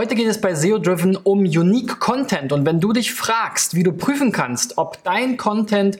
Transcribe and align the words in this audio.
Heute 0.00 0.14
geht 0.14 0.28
es 0.28 0.40
bei 0.40 0.54
SEO 0.54 0.78
Driven 0.78 1.14
um 1.14 1.40
Unique 1.40 2.00
Content 2.00 2.54
und 2.54 2.64
wenn 2.64 2.80
du 2.80 2.94
dich 2.94 3.12
fragst, 3.12 3.74
wie 3.74 3.82
du 3.82 3.92
prüfen 3.92 4.32
kannst, 4.32 4.78
ob 4.78 5.04
dein 5.04 5.36
Content 5.36 5.98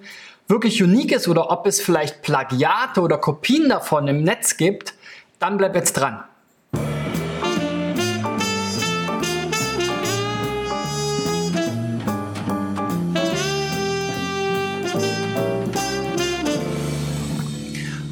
wirklich 0.49 0.83
unique 0.83 1.13
ist 1.13 1.29
oder 1.29 1.51
ob 1.51 1.67
es 1.67 1.83
vielleicht 1.83 2.23
Plagiate 2.23 3.03
oder 3.03 3.19
Kopien 3.19 3.69
davon 3.69 4.09
im 4.09 4.23
Netz 4.23 4.57
gibt, 4.57 4.95
dann 5.39 5.59
bleib 5.59 5.75
jetzt 5.75 5.93
dran. 5.93 6.25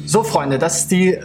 So 0.05 0.21
Freunde, 0.21 0.59
das 0.59 0.81
ist 0.81 0.91
die 0.91 1.17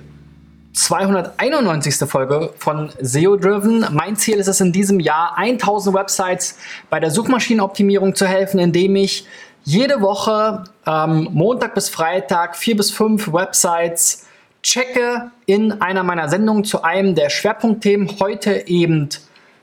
291. 0.84 2.06
Folge 2.06 2.50
von 2.58 2.90
SEO 3.00 3.36
Driven. 3.36 3.86
Mein 3.90 4.16
Ziel 4.16 4.36
ist 4.36 4.48
es 4.48 4.60
in 4.60 4.70
diesem 4.70 5.00
Jahr, 5.00 5.32
1000 5.38 5.96
Websites 5.96 6.58
bei 6.90 7.00
der 7.00 7.10
Suchmaschinenoptimierung 7.10 8.14
zu 8.14 8.26
helfen, 8.26 8.60
indem 8.60 8.94
ich 8.96 9.26
jede 9.62 10.02
Woche 10.02 10.64
ähm, 10.86 11.30
Montag 11.32 11.74
bis 11.74 11.88
Freitag 11.88 12.54
vier 12.54 12.76
bis 12.76 12.90
fünf 12.90 13.32
Websites 13.32 14.26
checke 14.62 15.30
in 15.46 15.80
einer 15.80 16.02
meiner 16.02 16.28
Sendungen 16.28 16.64
zu 16.64 16.82
einem 16.82 17.14
der 17.14 17.30
Schwerpunktthemen. 17.30 18.20
Heute 18.20 18.68
eben 18.68 19.08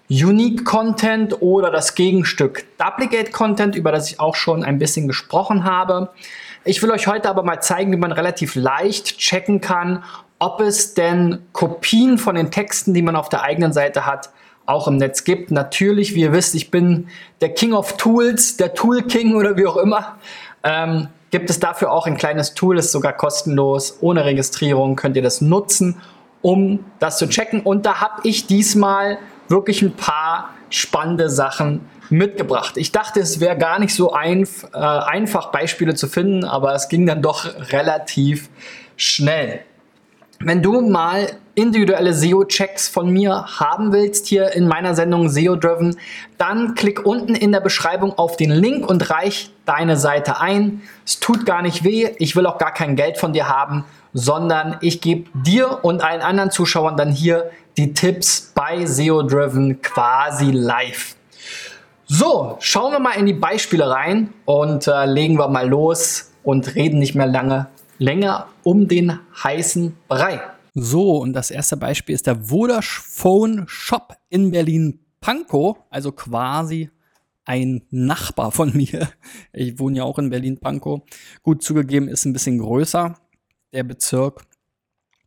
Unique 0.10 0.66
Content 0.66 1.40
oder 1.40 1.70
das 1.70 1.94
Gegenstück 1.94 2.66
Duplicate 2.80 3.32
Content, 3.32 3.76
über 3.76 3.92
das 3.92 4.10
ich 4.10 4.20
auch 4.20 4.34
schon 4.34 4.64
ein 4.64 4.80
bisschen 4.80 5.08
gesprochen 5.08 5.66
habe. 5.66 6.10
Ich 6.64 6.82
will 6.82 6.90
euch 6.90 7.06
heute 7.06 7.30
aber 7.30 7.44
mal 7.44 7.62
zeigen, 7.62 7.92
wie 7.92 7.98
man 7.98 8.12
relativ 8.12 8.56
leicht 8.56 9.20
checken 9.20 9.62
kann, 9.62 10.04
ob 10.42 10.60
es 10.60 10.96
denn 10.96 11.38
Kopien 11.54 12.18
von 12.18 12.34
den 12.34 12.50
Texten, 12.50 12.96
die 12.96 13.04
man 13.04 13.16
auf 13.16 13.30
der 13.30 13.44
eigenen 13.44 13.74
Seite 13.74 14.08
hat, 14.08 14.32
auch 14.66 14.88
im 14.88 14.98
Netz 14.98 15.24
gibt. 15.24 15.52
Natürlich, 15.52 16.16
wie 16.16 16.22
ihr 16.22 16.34
wisst, 16.34 16.56
ich 16.56 16.72
bin 16.72 17.10
der 17.42 17.54
King 17.54 17.74
of 17.74 17.96
Tools, 17.98 18.58
der 18.58 18.74
Tool 18.74 19.04
King 19.04 19.36
oder 19.36 19.56
wie 19.56 19.68
auch 19.68 19.78
immer. 19.78 20.16
Ähm, 20.64 21.10
gibt 21.30 21.52
es 21.52 21.60
dafür 21.60 21.92
auch 21.92 22.08
ein 22.08 22.18
kleines 22.18 22.56
Tool, 22.56 22.80
ist 22.80 22.92
sogar 22.92 23.14
kostenlos, 23.14 24.00
ohne 24.02 24.26
Registrierung 24.26 24.96
könnt 24.96 25.16
ihr 25.16 25.22
das 25.22 25.42
nutzen, 25.42 26.02
um 26.42 26.86
das 26.98 27.20
zu 27.20 27.30
checken. 27.30 27.62
Und 27.62 27.86
da 27.86 28.02
habe 28.02 28.22
ich 28.24 28.48
diesmal 28.48 29.20
wirklich 29.48 29.84
ein 29.84 29.96
paar 29.96 30.50
spannende 30.72 31.30
Sachen 31.30 31.88
mitgebracht. 32.10 32.78
Ich 32.78 32.92
dachte, 32.92 33.20
es 33.20 33.40
wäre 33.42 33.60
gar 33.60 33.78
nicht 33.78 33.94
so 33.94 34.12
einf 34.12 34.66
äh, 34.74 34.78
einfach, 34.80 35.52
Beispiele 35.52 35.94
zu 35.94 36.08
finden, 36.08 36.46
aber 36.46 36.74
es 36.74 36.90
ging 36.90 37.06
dann 37.06 37.22
doch 37.22 37.46
relativ 37.72 38.50
schnell. 38.98 39.62
Wenn 40.44 40.64
du 40.64 40.82
mal 40.82 41.28
individuelle 41.54 42.14
SEO-Checks 42.14 42.88
von 42.90 43.12
mir 43.12 43.46
haben 43.60 43.92
willst, 43.92 44.26
hier 44.26 44.54
in 44.54 44.68
meiner 44.68 44.96
Sendung 44.96 45.30
SEO 45.30 45.56
Driven, 45.56 45.98
dann 46.38 46.74
klick 46.74 47.06
unten 47.06 47.36
in 47.36 47.52
der 47.52 47.60
Beschreibung 47.60 48.18
auf 48.18 48.38
den 48.38 48.50
Link 48.50 48.90
und 48.90 49.12
reich 49.12 49.52
deine 49.66 49.98
Seite 49.98 50.40
ein. 50.40 50.82
Es 51.06 51.20
tut 51.20 51.46
gar 51.46 51.62
nicht 51.62 51.84
weh, 51.84 52.10
ich 52.18 52.36
will 52.36 52.48
auch 52.48 52.58
gar 52.58 52.74
kein 52.74 52.96
Geld 52.96 53.18
von 53.18 53.34
dir 53.34 53.50
haben, 53.50 53.86
sondern 54.14 54.78
ich 54.82 55.02
gebe 55.02 55.30
dir 55.34 55.84
und 55.84 56.04
allen 56.04 56.22
anderen 56.22 56.50
Zuschauern 56.50 56.98
dann 56.98 57.12
hier 57.12 57.52
die 57.78 57.94
Tipps 57.94 58.52
bei 58.56 58.86
SEO 58.86 59.22
Driven 59.22 59.82
quasi 59.82 60.52
live. 60.52 61.16
So, 62.08 62.58
schauen 62.60 62.94
wir 62.94 63.00
mal 63.00 63.14
in 63.14 63.26
die 63.26 63.34
Beispiele 63.34 63.90
rein 63.90 64.34
und 64.46 64.88
äh, 64.88 65.06
legen 65.06 65.38
wir 65.38 65.48
mal 65.50 65.70
los 65.70 66.32
und 66.44 66.76
reden 66.76 67.00
nicht 67.00 67.16
mehr 67.16 67.28
lange 67.28 67.68
länger 68.02 68.48
um 68.64 68.88
den 68.88 69.20
heißen 69.44 69.96
Brei. 70.08 70.42
So, 70.74 71.18
und 71.18 71.34
das 71.34 71.52
erste 71.52 71.78
Beispiel 71.78 72.16
ist 72.16 72.26
der 72.26 72.46
Vodafone 72.46 73.66
Shop 73.68 74.16
in 74.30 74.52
Berlin-Pankow, 74.52 75.78
also 75.90 76.12
quasi 76.12 76.90
ein 77.46 77.84
Nachbar 77.92 78.52
von 78.52 78.74
mir. 78.76 79.10
Ich 79.54 79.78
wohne 79.78 80.00
ja 80.00 80.04
auch 80.04 80.18
in 80.18 80.32
Berlin-Pankow. 80.32 81.02
Gut 81.44 81.62
zugegeben, 81.62 82.08
ist 82.08 82.26
ein 82.26 82.34
bisschen 82.34 82.58
größer, 82.58 83.20
der 83.72 83.84
Bezirk. 83.84 84.46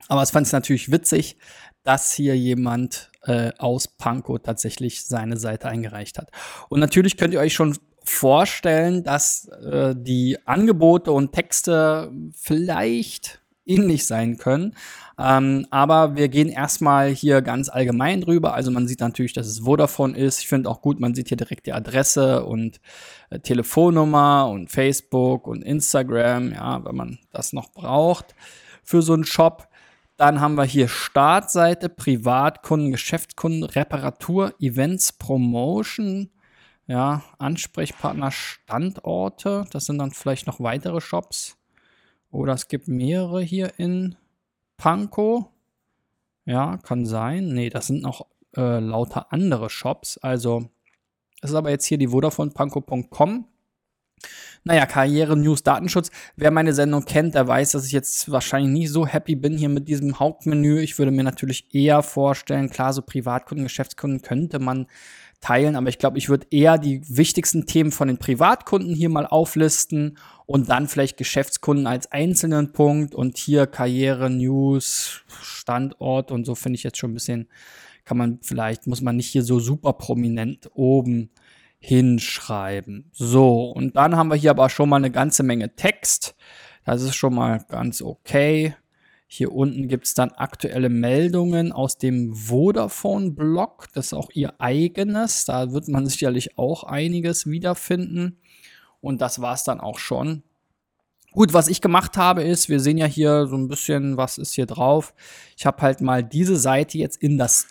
Aber 0.09 0.23
es 0.23 0.33
fand 0.33 0.47
es 0.47 0.53
natürlich 0.53 0.91
witzig, 0.91 1.37
dass 1.85 2.13
hier 2.13 2.37
jemand 2.37 3.13
äh, 3.23 3.53
aus 3.59 3.87
Pankow 3.87 4.41
tatsächlich 4.43 5.05
seine 5.05 5.37
Seite 5.37 5.69
eingereicht 5.69 6.19
hat. 6.19 6.31
Und 6.71 6.81
natürlich 6.81 7.17
könnt 7.17 7.35
ihr 7.35 7.41
euch 7.41 7.55
schon 7.55 7.79
vorstellen, 8.05 9.03
dass 9.03 9.49
äh, 9.49 9.95
die 9.97 10.39
Angebote 10.47 11.13
und 11.13 11.33
Texte 11.33 12.13
vielleicht 12.35 13.41
ähnlich 13.67 14.07
sein 14.07 14.37
können. 14.37 14.75
Ähm, 15.19 15.67
aber 15.71 16.17
wir 16.17 16.29
gehen 16.29 16.49
erstmal 16.49 17.09
hier 17.09 17.41
ganz 17.41 17.69
allgemein 17.69 18.21
drüber. 18.21 18.55
Also 18.55 18.71
man 18.71 18.87
sieht 18.87 19.01
natürlich, 19.01 19.33
dass 19.33 19.47
es 19.47 19.61
Vodafone 19.61 20.17
ist. 20.17 20.41
Ich 20.41 20.49
finde 20.49 20.69
auch 20.69 20.83
gut, 20.83 21.01
man 21.01 21.15
sieht 21.15 21.29
hier 21.29 21.37
direkt 21.37 21.67
die 21.67 21.73
Adresse 21.73 22.45
und 22.45 22.81
äh, 23.31 23.39
Telefonnummer 23.39 24.49
und 24.51 24.71
Facebook 24.71 25.47
und 25.47 25.63
Instagram, 25.63 26.53
ja, 26.53 26.85
wenn 26.85 26.97
man 26.97 27.19
das 27.33 27.53
noch 27.53 27.71
braucht 27.73 28.35
für 28.83 29.03
so 29.03 29.15
einen 29.15 29.25
Shop. 29.25 29.69
Dann 30.17 30.41
haben 30.41 30.55
wir 30.55 30.65
hier 30.65 30.89
Startseite, 30.89 31.89
Privatkunden, 31.89 32.93
Geschäftskunden, 32.93 33.65
Reparatur, 33.65 34.55
Events, 34.61 35.13
Promotion, 35.13 36.31
ja, 36.87 37.23
Ansprechpartner 37.39 38.31
Standorte, 38.31 39.65
das 39.71 39.87
sind 39.87 39.99
dann 39.99 40.11
vielleicht 40.11 40.47
noch 40.47 40.61
weitere 40.61 41.01
Shops. 41.01 41.57
Oder 42.31 42.53
es 42.55 42.69
gibt 42.69 42.89
mehrere 42.89 43.43
hier 43.43 43.79
in 43.79 44.17
Pankow. 44.77 45.47
Ja, 46.45 46.77
kann 46.79 47.07
sein. 47.07 47.49
Nee, 47.55 47.71
das 47.71 47.87
sind 47.87 48.03
noch 48.03 48.27
äh, 48.57 48.81
lauter 48.81 49.33
andere 49.33 49.71
Shops. 49.71 50.19
Also, 50.19 50.69
das 51.41 51.51
ist 51.51 51.57
aber 51.57 51.71
jetzt 51.71 51.87
hier 51.87 51.99
die 51.99 52.09
Vodafone 52.09 52.51
Pankow.com. 52.51 53.47
Naja, 54.67 54.87
Karriere, 54.87 55.37
News, 55.37 55.63
Datenschutz. 55.63 56.11
Wer 56.37 56.51
meine 56.51 56.73
Sendung 56.73 57.05
kennt, 57.05 57.35
der 57.35 57.47
weiß, 57.47 57.73
dass 57.73 57.85
ich 57.85 57.93
jetzt 57.93 58.31
wahrscheinlich 58.31 58.73
nicht 58.73 58.91
so 58.91 59.07
happy 59.07 59.35
bin 59.35 59.59
hier 59.59 59.69
mit 59.69 59.89
diesem 59.89 60.19
Hauptmenü. 60.19 60.81
Ich 60.81 60.99
würde 60.99 61.11
mir 61.11 61.23
natürlich 61.23 61.75
eher 61.75 62.03
vorstellen, 62.03 62.71
klar, 62.71 62.95
so 62.95 63.03
Privatkunden, 63.03 63.67
Geschäftskunden 63.67 64.23
könnte 64.23 64.59
man 64.61 64.87
teilen, 65.43 65.77
aber 65.77 65.91
ich 65.91 65.99
glaube, 65.99 66.17
ich 66.17 66.31
würde 66.31 66.47
eher 66.51 66.79
die 66.79 67.03
wichtigsten 67.07 67.67
Themen 67.67 67.93
von 67.93 68.09
den 68.09 68.17
Privatkunden 68.17 68.95
hier 68.95 69.11
mal 69.11 69.27
auflisten 69.27 70.17
und 70.47 70.71
dann 70.71 70.89
vielleicht 70.89 71.19
Geschäftskunden 71.19 71.87
als 71.87 72.11
einzelnen 72.11 72.73
Punkt 72.73 73.15
und 73.15 73.37
hier 73.37 73.67
Karriere, 73.67 74.31
News, 74.31 75.25
Standort 75.43 76.31
und 76.31 76.47
so 76.47 76.55
finde 76.55 76.77
ich 76.77 76.85
jetzt 76.85 76.97
schon 76.97 77.11
ein 77.11 77.15
bisschen, 77.15 77.49
kann 78.07 78.17
man 78.17 78.39
vielleicht, 78.41 78.87
muss 78.87 79.03
man 79.03 79.17
nicht 79.17 79.29
hier 79.29 79.43
so 79.43 79.61
super 79.61 79.93
prominent 79.93 80.71
oben 80.73 81.29
hinschreiben. 81.85 83.11
So, 83.13 83.71
und 83.71 83.95
dann 83.97 84.17
haben 84.17 84.31
wir 84.31 84.37
hier 84.37 84.53
aber 84.53 84.71
schon 84.71 84.89
mal 84.89 84.97
eine 84.97 85.11
ganze 85.11 85.43
Menge 85.43 85.77
Text. 85.77 86.35
Das 86.87 87.03
ist 87.03 87.15
schon 87.15 87.35
mal 87.35 87.63
ganz 87.69 88.01
okay. 88.01 88.75
Hier 89.27 89.53
unten 89.53 89.87
gibt 89.89 90.07
es 90.07 90.15
dann 90.15 90.31
aktuelle 90.31 90.89
Meldungen 90.89 91.73
aus 91.73 91.99
dem 91.99 92.35
Vodafone-Blog. 92.35 93.89
Das 93.93 94.07
ist 94.07 94.13
auch 94.15 94.31
ihr 94.33 94.59
eigenes. 94.61 95.45
Da 95.45 95.73
wird 95.73 95.89
man 95.89 96.07
sicherlich 96.07 96.57
auch 96.57 96.85
einiges 96.85 97.47
wiederfinden. 97.47 98.39
Und 99.03 99.21
das 99.21 99.43
war 99.43 99.53
es 99.53 99.65
dann 99.65 99.81
auch 99.81 99.99
schon. 99.99 100.43
Gut, 101.33 101.53
was 101.53 101.69
ich 101.69 101.83
gemacht 101.83 102.17
habe 102.17 102.45
ist, 102.45 102.71
wir 102.71 102.81
sehen 102.81 102.97
ja 102.97 103.07
hier 103.07 103.47
so 103.47 103.57
ein 103.57 103.69
bisschen, 103.69 104.17
was 104.17 104.39
ist 104.39 104.55
hier 104.55 104.67
drauf. 104.67 105.13
Ich 105.57 105.67
habe 105.67 105.83
halt 105.83 106.01
mal 106.01 106.25
diese 106.25 106.57
Seite 106.57 106.97
jetzt 106.97 107.17
in 107.17 107.37
das 107.37 107.67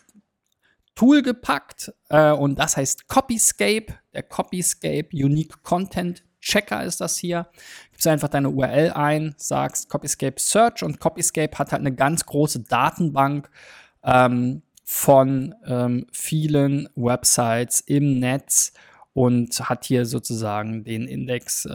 Tool 0.93 1.23
gepackt 1.23 1.91
äh, 2.09 2.31
und 2.31 2.59
das 2.59 2.77
heißt 2.77 3.07
Copyscape, 3.07 3.95
der 4.13 4.23
Copyscape 4.23 5.09
Unique 5.13 5.63
Content 5.63 6.23
Checker 6.43 6.83
ist 6.83 6.99
das 6.99 7.17
hier. 7.17 7.47
Gibst 7.91 8.05
einfach 8.05 8.27
deine 8.27 8.49
URL 8.49 8.91
ein, 8.91 9.33
sagst 9.37 9.89
Copyscape 9.89 10.39
Search 10.39 10.83
und 10.83 10.99
Copyscape 10.99 11.57
hat 11.57 11.71
halt 11.71 11.79
eine 11.79 11.95
ganz 11.95 12.25
große 12.25 12.61
Datenbank 12.63 13.49
ähm, 14.03 14.61
von 14.83 15.55
ähm, 15.65 16.05
vielen 16.11 16.89
Websites 16.95 17.79
im 17.79 18.19
Netz 18.19 18.73
und 19.13 19.57
hat 19.69 19.85
hier 19.85 20.05
sozusagen 20.05 20.83
den 20.83 21.07
Index 21.07 21.65
äh, 21.65 21.69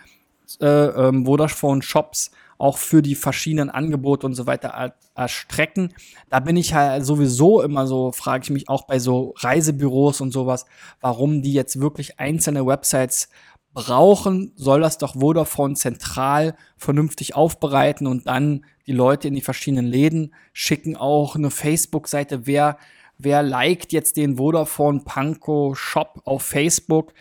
äh, 0.60 0.66
ähm, 0.66 1.26
Vodafone 1.26 1.82
Shops 1.82 2.30
auch 2.58 2.78
für 2.78 3.02
die 3.02 3.14
verschiedenen 3.14 3.70
Angebote 3.70 4.26
und 4.26 4.34
so 4.34 4.46
weiter 4.46 4.94
erstrecken. 5.14 5.92
Da 6.30 6.40
bin 6.40 6.56
ich 6.56 6.74
halt 6.74 7.04
sowieso 7.04 7.62
immer 7.62 7.86
so, 7.86 8.12
frage 8.12 8.44
ich 8.44 8.50
mich 8.50 8.68
auch 8.68 8.86
bei 8.86 8.98
so 8.98 9.34
Reisebüros 9.38 10.20
und 10.20 10.32
sowas, 10.32 10.66
warum 11.00 11.42
die 11.42 11.52
jetzt 11.52 11.80
wirklich 11.80 12.18
einzelne 12.18 12.66
Websites 12.66 13.28
brauchen, 13.72 14.52
soll 14.56 14.80
das 14.80 14.96
doch 14.96 15.16
Vodafone 15.16 15.74
zentral 15.74 16.56
vernünftig 16.78 17.34
aufbereiten 17.34 18.06
und 18.06 18.26
dann 18.26 18.64
die 18.86 18.92
Leute 18.92 19.28
in 19.28 19.34
die 19.34 19.42
verschiedenen 19.42 19.86
Läden 19.86 20.34
schicken 20.54 20.96
auch 20.96 21.36
eine 21.36 21.50
Facebook-Seite, 21.50 22.46
wer 22.46 22.78
wer 23.18 23.42
liked 23.42 23.92
jetzt 23.92 24.16
den 24.16 24.36
Vodafone 24.36 25.00
Panko 25.04 25.74
Shop 25.74 26.20
auf 26.24 26.42
Facebook. 26.42 27.12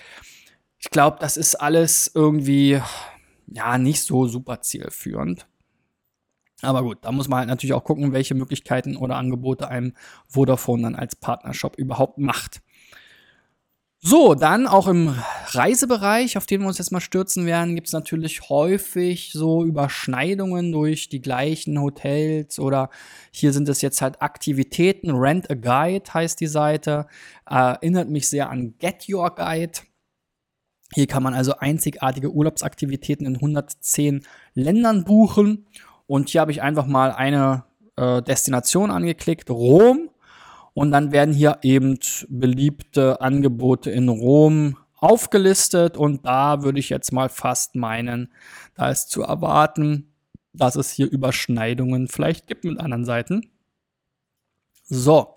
Ich 0.79 0.89
glaube, 0.89 1.17
das 1.19 1.37
ist 1.37 1.55
alles 1.55 2.11
irgendwie 2.13 2.81
ja, 3.47 3.77
nicht 3.77 4.03
so 4.03 4.27
super 4.27 4.62
zielführend. 4.62 5.47
Aber 6.62 6.83
gut, 6.83 7.00
da 7.01 7.12
muss 7.12 7.27
man 7.27 7.39
halt 7.39 7.50
natürlich 7.50 7.74
auch 7.74 7.83
gucken, 7.83 8.13
welche 8.13 8.36
Möglichkeiten 8.36 8.95
oder 8.95 9.18
Angebote 9.18 9.68
einem 9.68 9.94
Vodafone 10.27 10.83
dann 10.83 10.95
als 10.95 11.15
Partnershop 11.15 11.77
überhaupt 11.77 12.18
macht. 12.18 12.62
So, 14.07 14.36
dann 14.36 14.68
auch 14.68 14.88
im 14.88 15.15
Reisebereich, 15.47 16.38
auf 16.38 16.45
den 16.45 16.62
wir 16.62 16.68
uns 16.68 16.77
jetzt 16.77 16.92
mal 16.92 17.00
stürzen 17.01 17.47
werden, 17.47 17.74
gibt 17.74 17.88
es 17.88 17.94
natürlich 17.94 18.50
häufig 18.50 19.31
so 19.33 19.63
Überschneidungen 19.63 20.71
durch 20.71 21.09
die 21.09 21.21
gleichen 21.21 21.81
Hotels 21.81 22.59
oder 22.59 22.92
hier 23.31 23.51
sind 23.51 23.68
es 23.68 23.81
jetzt 23.81 24.03
halt 24.03 24.21
Aktivitäten. 24.21 25.09
Rent 25.09 25.50
a 25.50 25.56
Guide 25.56 26.13
heißt 26.13 26.39
die 26.39 26.45
Seite. 26.45 27.07
erinnert 27.47 28.09
mich 28.09 28.30
sehr 28.30 28.51
an 28.51 28.75
Get 28.77 29.09
Your 29.09 29.33
Guide. 29.33 29.80
Hier 30.95 31.07
kann 31.07 31.24
man 31.24 31.33
also 31.33 31.57
einzigartige 31.57 32.31
Urlaubsaktivitäten 32.31 33.27
in 33.27 33.36
110 33.36 34.25
Ländern 34.53 35.03
buchen. 35.03 35.65
Und 36.07 36.30
hier 36.30 36.39
habe 36.39 36.51
ich 36.51 36.62
einfach 36.62 36.86
mal 36.86 37.12
eine 37.12 37.65
äh, 37.97 38.21
Destination 38.21 38.92
angeklickt, 38.92 39.50
Rom. 39.50 40.09
Und 40.74 40.92
dann 40.92 41.12
werden 41.12 41.33
hier 41.33 41.57
eben 41.63 42.00
beliebte 42.30 43.19
Angebote 43.19 43.92
in 43.92 44.07
Rom 44.07 44.77
aufgelistet. 44.95 45.97
Und 45.97 46.25
da 46.25 46.63
würde 46.63 46.80
ich 46.80 46.88
jetzt 46.88 47.12
mal 47.12 47.27
fast 47.27 47.75
meinen, 47.75 48.31
da 48.75 48.89
ist 48.89 49.12
zu 49.12 49.24
erwarten, 49.24 50.13
dass 50.53 50.77
es 50.77 50.92
hier 50.92 51.12
Überschneidungen 51.12 52.07
vielleicht 52.07 52.47
gibt 52.47 52.63
mit 52.63 52.80
anderen 52.80 53.03
Seiten. 53.03 53.50
So, 54.86 55.33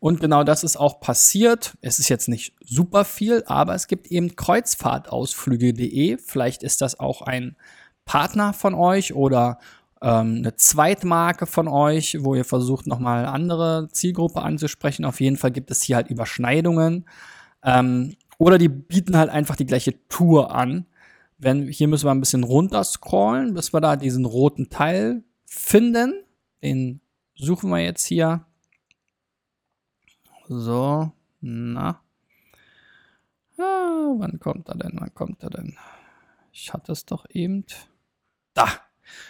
und 0.00 0.18
genau 0.18 0.44
das 0.44 0.64
ist 0.64 0.76
auch 0.76 1.00
passiert. 1.00 1.76
Es 1.82 1.98
ist 1.98 2.08
jetzt 2.08 2.28
nicht 2.28 2.54
super 2.64 3.04
viel, 3.04 3.44
aber 3.46 3.74
es 3.74 3.86
gibt 3.86 4.06
eben 4.08 4.34
Kreuzfahrtausflüge.de. 4.34 6.16
Vielleicht 6.16 6.62
ist 6.62 6.80
das 6.80 6.98
auch 6.98 7.20
ein 7.20 7.56
Partner 8.06 8.54
von 8.54 8.74
euch 8.74 9.14
oder 9.14 9.58
ähm, 10.00 10.36
eine 10.38 10.56
Zweitmarke 10.56 11.44
von 11.44 11.68
euch, 11.68 12.16
wo 12.20 12.34
ihr 12.34 12.46
versucht, 12.46 12.86
nochmal 12.86 13.26
andere 13.26 13.88
Zielgruppe 13.92 14.40
anzusprechen. 14.40 15.04
Auf 15.04 15.20
jeden 15.20 15.36
Fall 15.36 15.50
gibt 15.50 15.70
es 15.70 15.82
hier 15.82 15.96
halt 15.96 16.08
Überschneidungen. 16.08 17.04
Ähm, 17.62 18.16
oder 18.38 18.56
die 18.56 18.70
bieten 18.70 19.18
halt 19.18 19.28
einfach 19.28 19.56
die 19.56 19.66
gleiche 19.66 20.08
Tour 20.08 20.54
an. 20.54 20.86
Wenn, 21.36 21.68
hier 21.68 21.88
müssen 21.88 22.06
wir 22.06 22.12
ein 22.12 22.20
bisschen 22.20 22.44
runter 22.44 22.84
scrollen, 22.84 23.52
bis 23.52 23.74
wir 23.74 23.82
da 23.82 23.96
diesen 23.96 24.24
roten 24.24 24.70
Teil 24.70 25.24
finden. 25.44 26.24
Den 26.62 27.02
suchen 27.34 27.68
wir 27.68 27.80
jetzt 27.80 28.06
hier. 28.06 28.46
So, 30.52 31.12
na. 31.42 32.00
Ah, 33.56 34.14
wann 34.16 34.40
kommt 34.40 34.68
er 34.68 34.78
denn? 34.78 34.96
Wann 34.98 35.14
kommt 35.14 35.44
er 35.44 35.50
denn? 35.50 35.76
Ich 36.50 36.72
hatte 36.72 36.90
es 36.90 37.06
doch 37.06 37.24
eben. 37.30 37.64
Da. 38.54 38.66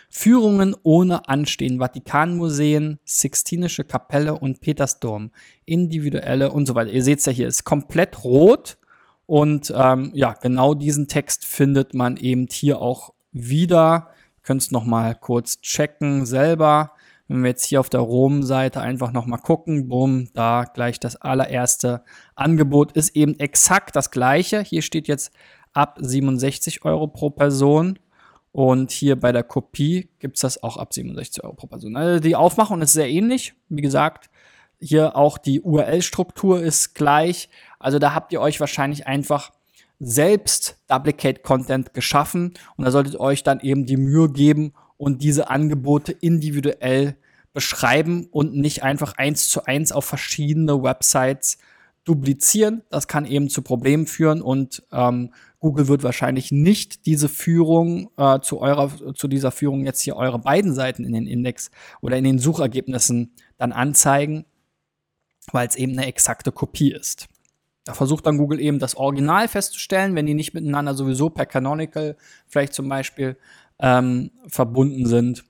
Führungen 0.09 0.75
ohne 0.83 1.29
Anstehen, 1.29 1.79
Vatikanmuseen, 1.79 3.01
Sixtinische 3.05 3.85
Kapelle 3.85 4.39
und 4.39 4.63
Petersdom, 4.63 5.31
individuelle 5.67 6.53
und 6.53 6.65
so 6.65 6.75
weiter. 6.75 6.91
Ihr 6.91 7.05
seht 7.05 7.19
es 7.19 7.27
ja 7.27 7.33
hier, 7.33 7.49
ist 7.49 7.65
komplett 7.65 8.25
rot. 8.25 8.79
Und 9.27 9.71
ähm, 9.77 10.13
ja, 10.15 10.33
genau 10.33 10.73
diesen 10.73 11.07
Text 11.07 11.45
findet 11.45 11.93
man 11.93 12.17
eben 12.17 12.47
hier 12.51 12.81
auch 12.81 13.13
wieder. 13.31 14.09
Könnt 14.43 14.63
es 14.63 14.71
nochmal 14.71 15.17
kurz 15.17 15.61
checken 15.61 16.25
selber. 16.25 16.95
Wenn 17.31 17.45
wir 17.45 17.51
jetzt 17.51 17.67
hier 17.67 17.79
auf 17.79 17.89
der 17.89 18.01
Rom-Seite 18.01 18.81
einfach 18.81 19.13
nochmal 19.13 19.39
gucken, 19.39 19.87
bumm, 19.87 20.31
da 20.35 20.65
gleich 20.65 20.99
das 20.99 21.15
allererste 21.15 22.03
Angebot 22.35 22.91
ist 22.91 23.15
eben 23.15 23.39
exakt 23.39 23.95
das 23.95 24.11
gleiche. 24.11 24.63
Hier 24.63 24.83
steht 24.83 25.07
jetzt 25.07 25.31
ab 25.73 25.99
67 26.01 26.85
Euro 26.85 27.07
pro 27.07 27.31
Person. 27.31 28.01
Und 28.51 28.91
hier 28.91 29.15
bei 29.15 29.31
der 29.31 29.45
Kopie 29.45 30.09
gibt 30.19 30.39
es 30.39 30.41
das 30.41 30.61
auch 30.65 30.77
ab 30.77 30.93
67 30.93 31.45
Euro 31.45 31.55
pro 31.55 31.69
Person. 31.69 31.95
Also 31.95 32.19
die 32.19 32.35
Aufmachung 32.35 32.83
ist 32.83 32.95
sehr 32.95 33.09
ähnlich. 33.09 33.55
Wie 33.69 33.83
gesagt, 33.83 34.29
hier 34.81 35.15
auch 35.15 35.39
die 35.39 35.61
URL-Struktur 35.61 36.61
ist 36.61 36.97
gleich. 36.97 37.49
Also 37.79 38.01
da 38.01 38.13
habt 38.13 38.33
ihr 38.33 38.41
euch 38.41 38.59
wahrscheinlich 38.59 39.07
einfach 39.07 39.53
selbst 40.01 40.79
Duplicate 40.89 41.43
Content 41.45 41.95
geschaffen 41.95 42.55
und 42.77 42.87
da 42.87 42.91
solltet 42.91 43.15
ihr 43.15 43.21
euch 43.21 43.45
dann 43.45 43.61
eben 43.61 43.87
die 43.87 43.99
Mühe 43.99 44.29
geben 44.31 44.73
und 44.97 45.23
diese 45.23 45.49
Angebote 45.49 46.11
individuell 46.11 47.17
beschreiben 47.53 48.27
und 48.31 48.55
nicht 48.55 48.83
einfach 48.83 49.15
eins 49.17 49.49
zu 49.49 49.65
eins 49.65 49.93
auf 49.93 50.05
verschiedene 50.05 50.83
Websites 50.83 51.59
duplizieren. 52.05 52.83
Das 52.91 53.09
kann 53.09 53.27
eben 53.27 53.49
zu 53.49 53.63
Problemen 53.63 54.07
führen 54.07 54.41
und 54.43 54.83
ähm, 54.93 55.33
Google 55.59 55.89
wird 55.89 56.03
wahrscheinlich 56.03 56.51
nicht 56.51 57.07
diese 57.07 57.29
Führung 57.29 58.11
äh, 58.17 58.41
zu 58.41 58.61
eurer 58.61 58.91
zu 59.15 59.29
dieser 59.29 59.51
Führung 59.51 59.85
jetzt 59.85 60.01
hier 60.01 60.17
eure 60.17 60.39
beiden 60.39 60.75
Seiten 60.75 61.05
in 61.05 61.13
den 61.13 61.27
Index 61.27 61.71
oder 62.01 62.17
in 62.17 62.25
den 62.25 62.39
Suchergebnissen 62.39 63.33
dann 63.59 63.73
anzeigen, 63.73 64.47
weil 65.53 65.69
es 65.69 65.77
eben 65.77 65.93
eine 65.93 66.07
exakte 66.07 66.53
Kopie 66.53 66.93
ist. 66.93 67.29
Da 67.85 67.95
versucht 67.95 68.27
dann 68.27 68.39
Google 68.39 68.61
eben 68.61 68.79
das 68.79 68.95
Original 68.95 69.49
festzustellen, 69.49 70.15
wenn 70.15 70.27
die 70.27 70.35
nicht 70.35 70.55
miteinander 70.55 70.95
sowieso 70.95 71.31
per 71.31 71.47
Canonical 71.47 72.17
vielleicht 72.47 72.73
zum 72.73 72.89
Beispiel 72.89 73.37
ähm, 73.79 74.31
verbunden 74.47 75.07
sind. 75.07 75.45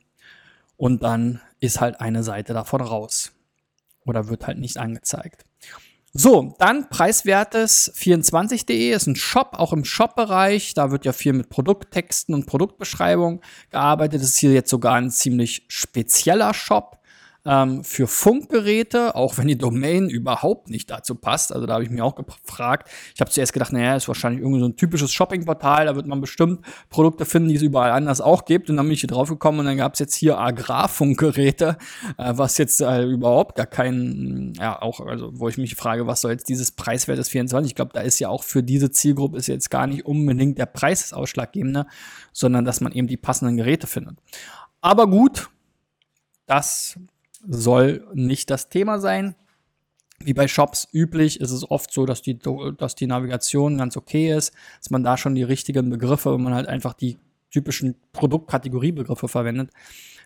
Und 0.76 1.02
dann 1.02 1.40
ist 1.60 1.80
halt 1.80 2.00
eine 2.00 2.22
Seite 2.22 2.52
davon 2.52 2.80
raus. 2.80 3.32
Oder 4.06 4.28
wird 4.28 4.46
halt 4.46 4.58
nicht 4.58 4.78
angezeigt. 4.78 5.44
So, 6.12 6.56
dann 6.58 6.88
preiswertes 6.88 7.92
24.de 7.94 8.90
ist 8.90 9.06
ein 9.06 9.14
Shop, 9.14 9.50
auch 9.52 9.72
im 9.72 9.84
Shop-Bereich. 9.84 10.74
Da 10.74 10.90
wird 10.90 11.04
ja 11.04 11.12
viel 11.12 11.32
mit 11.32 11.50
Produkttexten 11.50 12.34
und 12.34 12.46
Produktbeschreibungen 12.46 13.40
gearbeitet. 13.70 14.20
Das 14.20 14.30
ist 14.30 14.38
hier 14.38 14.52
jetzt 14.52 14.70
sogar 14.70 14.94
ein 14.94 15.10
ziemlich 15.10 15.66
spezieller 15.68 16.52
Shop 16.52 16.99
ähm, 17.44 17.84
für 17.84 18.06
Funkgeräte, 18.06 19.14
auch 19.14 19.38
wenn 19.38 19.48
die 19.48 19.56
Domain 19.56 20.10
überhaupt 20.10 20.68
nicht 20.68 20.90
dazu 20.90 21.14
passt. 21.14 21.52
Also 21.52 21.66
da 21.66 21.74
habe 21.74 21.84
ich 21.84 21.90
mich 21.90 22.02
auch 22.02 22.14
gefragt. 22.14 22.90
Ich 23.14 23.20
habe 23.20 23.30
zuerst 23.30 23.52
gedacht, 23.52 23.72
naja, 23.72 23.96
ist 23.96 24.08
wahrscheinlich 24.08 24.42
irgendwie 24.42 24.60
so 24.60 24.66
ein 24.66 24.76
typisches 24.76 25.12
Shoppingportal, 25.12 25.86
da 25.86 25.96
wird 25.96 26.06
man 26.06 26.20
bestimmt 26.20 26.64
Produkte 26.88 27.24
finden, 27.24 27.48
die 27.48 27.56
es 27.56 27.62
überall 27.62 27.92
anders 27.92 28.20
auch 28.20 28.44
gibt. 28.44 28.68
Und 28.68 28.76
dann 28.76 28.86
bin 28.86 28.92
ich 28.92 29.00
hier 29.00 29.08
drauf 29.08 29.28
gekommen 29.28 29.60
und 29.60 29.66
dann 29.66 29.76
gab 29.76 29.94
es 29.94 30.00
jetzt 30.00 30.14
hier 30.14 30.38
Agrarfunkgeräte, 30.38 31.78
äh, 32.18 32.32
was 32.36 32.58
jetzt 32.58 32.80
äh, 32.80 33.04
überhaupt 33.04 33.56
gar 33.56 33.66
kein, 33.66 34.52
ja, 34.58 34.80
auch, 34.80 35.00
also 35.00 35.30
wo 35.38 35.48
ich 35.48 35.58
mich 35.58 35.74
frage, 35.74 36.06
was 36.06 36.20
soll 36.20 36.32
jetzt 36.32 36.48
dieses 36.48 36.72
preiswertes 36.72 37.28
24? 37.28 37.70
Ich 37.70 37.74
glaube, 37.74 37.92
da 37.94 38.00
ist 38.00 38.18
ja 38.18 38.28
auch 38.28 38.42
für 38.42 38.62
diese 38.62 38.90
Zielgruppe 38.90 39.38
ist 39.38 39.46
jetzt 39.46 39.70
gar 39.70 39.86
nicht 39.86 40.04
unbedingt 40.04 40.58
der 40.58 40.66
Preis 40.66 41.02
das 41.02 41.12
Ausschlaggebende, 41.12 41.86
sondern 42.32 42.64
dass 42.64 42.80
man 42.80 42.92
eben 42.92 43.06
die 43.06 43.16
passenden 43.16 43.56
Geräte 43.56 43.86
findet. 43.86 44.18
Aber 44.80 45.06
gut, 45.06 45.50
das 46.46 46.98
soll 47.48 48.06
nicht 48.14 48.50
das 48.50 48.68
Thema 48.68 48.98
sein. 48.98 49.34
Wie 50.22 50.34
bei 50.34 50.48
Shops 50.48 50.88
üblich 50.92 51.40
ist 51.40 51.50
es 51.50 51.70
oft 51.70 51.92
so, 51.92 52.04
dass 52.04 52.20
die, 52.20 52.38
dass 52.76 52.94
die 52.94 53.06
Navigation 53.06 53.78
ganz 53.78 53.96
okay 53.96 54.36
ist, 54.36 54.52
dass 54.78 54.90
man 54.90 55.02
da 55.02 55.16
schon 55.16 55.34
die 55.34 55.42
richtigen 55.42 55.88
Begriffe, 55.88 56.34
wenn 56.34 56.42
man 56.42 56.54
halt 56.54 56.68
einfach 56.68 56.92
die 56.92 57.18
typischen 57.50 57.96
Produktkategoriebegriffe 58.12 59.28
verwendet, 59.28 59.70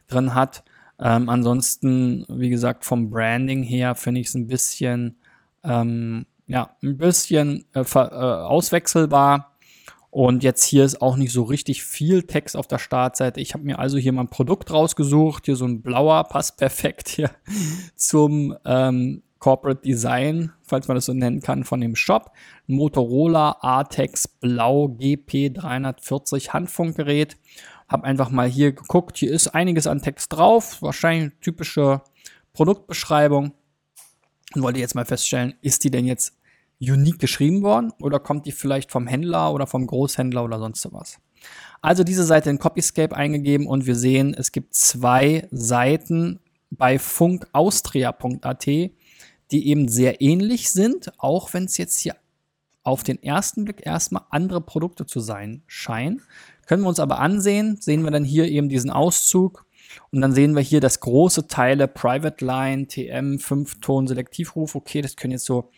drin 0.09 0.35
hat. 0.35 0.64
Ähm, 0.99 1.28
ansonsten, 1.28 2.25
wie 2.28 2.50
gesagt, 2.50 2.85
vom 2.85 3.11
Branding 3.11 3.62
her 3.62 3.94
finde 3.94 4.21
ich 4.21 4.28
es 4.28 4.35
ein 4.35 4.47
bisschen, 4.47 5.16
ähm, 5.62 6.26
ja, 6.47 6.76
ein 6.83 6.97
bisschen 6.97 7.64
äh, 7.75 7.80
äh, 7.80 7.99
auswechselbar. 7.99 9.53
Und 10.14 10.44
jetzt 10.44 10.62
hier 10.62 10.85
ist 10.85 11.02
auch 11.02 11.16
nicht 11.16 11.33
so 11.33 11.42
richtig 11.42 11.83
viel 11.83 12.23
Text 12.23 12.56
auf 12.56 12.68
der 12.68 12.78
Startseite. 12.78 13.40
Ich 13.40 13.52
habe 13.52 13.64
mir 13.64 13.80
also 13.80 13.99
hier 13.99 14.12
mal 14.12 14.21
ein 14.21 14.28
Produkt 14.28 14.71
rausgesucht. 14.71 15.47
Hier 15.47 15.56
so 15.56 15.64
ein 15.64 15.83
blauer 15.83 16.23
passt 16.23 16.56
perfekt 16.56 17.09
hier 17.09 17.33
zum 17.97 18.56
ähm, 18.64 19.25
Corporate 19.40 19.83
Design, 19.83 20.52
falls 20.62 20.87
man 20.87 20.94
das 20.94 21.06
so 21.06 21.12
nennen 21.14 21.40
kann, 21.40 21.64
von 21.64 21.80
dem 21.80 21.97
Shop. 21.97 22.30
Motorola 22.68 23.56
Artex 23.61 24.28
Blau 24.28 24.85
GP340 25.00 26.50
Handfunkgerät. 26.50 27.37
Hab 27.88 28.04
einfach 28.04 28.30
mal 28.30 28.49
hier 28.49 28.71
geguckt. 28.71 29.18
Hier 29.18 29.33
ist 29.33 29.49
einiges 29.49 29.88
an 29.88 30.00
Text 30.00 30.33
drauf. 30.33 30.80
Wahrscheinlich 30.80 31.33
typische 31.40 32.02
Produktbeschreibung. 32.52 33.52
Und 34.54 34.62
wollte 34.62 34.78
jetzt 34.78 34.94
mal 34.94 35.06
feststellen, 35.06 35.54
ist 35.61 35.83
die 35.83 35.90
denn 35.90 36.06
jetzt 36.06 36.38
unique 36.90 37.18
geschrieben 37.18 37.62
worden 37.62 37.92
oder 38.00 38.18
kommt 38.20 38.46
die 38.46 38.52
vielleicht 38.52 38.90
vom 38.90 39.06
Händler 39.06 39.52
oder 39.52 39.66
vom 39.66 39.86
Großhändler 39.86 40.44
oder 40.44 40.58
sonst 40.58 40.86
was. 40.92 41.18
Also 41.82 42.04
diese 42.04 42.24
Seite 42.24 42.50
in 42.50 42.58
Copyscape 42.58 43.14
eingegeben 43.14 43.66
und 43.66 43.86
wir 43.86 43.94
sehen, 43.94 44.34
es 44.34 44.52
gibt 44.52 44.74
zwei 44.74 45.46
Seiten 45.50 46.40
bei 46.70 46.98
funkaustria.at, 46.98 48.66
die 48.66 48.92
eben 49.52 49.88
sehr 49.88 50.20
ähnlich 50.20 50.70
sind, 50.70 51.12
auch 51.18 51.52
wenn 51.52 51.64
es 51.64 51.76
jetzt 51.76 51.98
hier 52.00 52.16
auf 52.82 53.02
den 53.02 53.22
ersten 53.22 53.64
Blick 53.64 53.84
erstmal 53.84 54.22
andere 54.30 54.60
Produkte 54.60 55.06
zu 55.06 55.20
sein 55.20 55.62
scheinen. 55.66 56.22
Können 56.66 56.82
wir 56.82 56.88
uns 56.88 57.00
aber 57.00 57.18
ansehen, 57.18 57.78
sehen 57.80 58.02
wir 58.02 58.10
dann 58.10 58.24
hier 58.24 58.46
eben 58.48 58.68
diesen 58.68 58.90
Auszug 58.90 59.66
und 60.10 60.20
dann 60.20 60.32
sehen 60.32 60.54
wir 60.54 60.62
hier, 60.62 60.80
dass 60.80 61.00
große 61.00 61.48
Teile 61.48 61.88
Private 61.88 62.44
Line, 62.44 62.86
TM, 62.86 63.36
5-Ton, 63.36 64.06
Selektivruf, 64.06 64.74
okay, 64.74 65.02
das 65.02 65.16
können 65.16 65.32
jetzt 65.32 65.46
so 65.46 65.70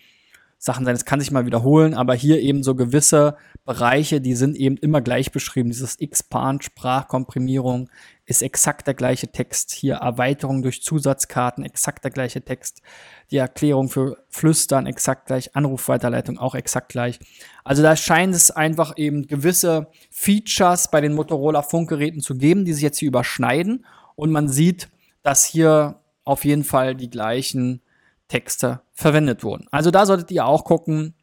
Sachen 0.67 0.85
sein. 0.85 0.95
Es 0.95 1.05
kann 1.05 1.21
sich 1.21 1.31
mal 1.31 1.47
wiederholen, 1.47 1.95
aber 1.95 2.15
hier 2.15 2.41
eben 2.41 2.63
so 2.63 2.75
gewisse 2.75 3.37
Bereiche, 3.65 4.21
die 4.21 4.35
sind 4.35 4.57
eben 4.57 4.77
immer 4.77 5.01
gleich 5.01 5.33
beschrieben. 5.33 5.71
Dieses 5.71 5.97
Expand, 5.97 6.65
Sprachkomprimierung 6.65 7.89
ist 8.27 8.43
exakt 8.43 8.87
der 8.87 8.95
gleiche 8.95 9.29
Text. 9.29 9.71
Hier 9.73 9.95
Erweiterung 9.95 10.63
durch 10.63 10.83
Zusatzkarten, 10.83 11.65
exakt 11.65 12.05
der 12.05 12.11
gleiche 12.11 12.43
Text. 12.43 12.83
Die 13.31 13.37
Erklärung 13.37 13.89
für 13.89 14.19
Flüstern, 14.29 14.87
exakt 14.87 15.27
gleich. 15.27 15.55
Anrufweiterleitung, 15.57 16.37
auch 16.37 16.55
exakt 16.55 16.91
gleich. 16.91 17.19
Also 17.65 17.83
da 17.83 17.97
scheint 17.97 18.35
es 18.35 18.51
einfach 18.51 18.97
eben 18.97 19.27
gewisse 19.27 19.87
Features 20.11 20.91
bei 20.91 21.01
den 21.01 21.15
Motorola 21.15 21.63
Funkgeräten 21.63 22.21
zu 22.21 22.37
geben, 22.37 22.65
die 22.65 22.73
sich 22.73 22.83
jetzt 22.83 22.99
hier 22.99 23.09
überschneiden. 23.09 23.87
Und 24.17 24.33
man 24.33 24.49
sieht, 24.49 24.89
dass 25.23 25.45
hier 25.45 26.01
auf 26.25 26.45
jeden 26.45 26.65
Fall 26.65 26.97
die 26.97 27.11
gleichen 27.11 27.83
Texte 28.29 28.81
verwendet 28.93 29.45
wurden. 29.45 29.67
Also 29.71 29.91
da 29.91 30.07
solltet 30.07 30.31
ihr 30.31 30.47
auch 30.47 30.65
gucken, 30.65 31.15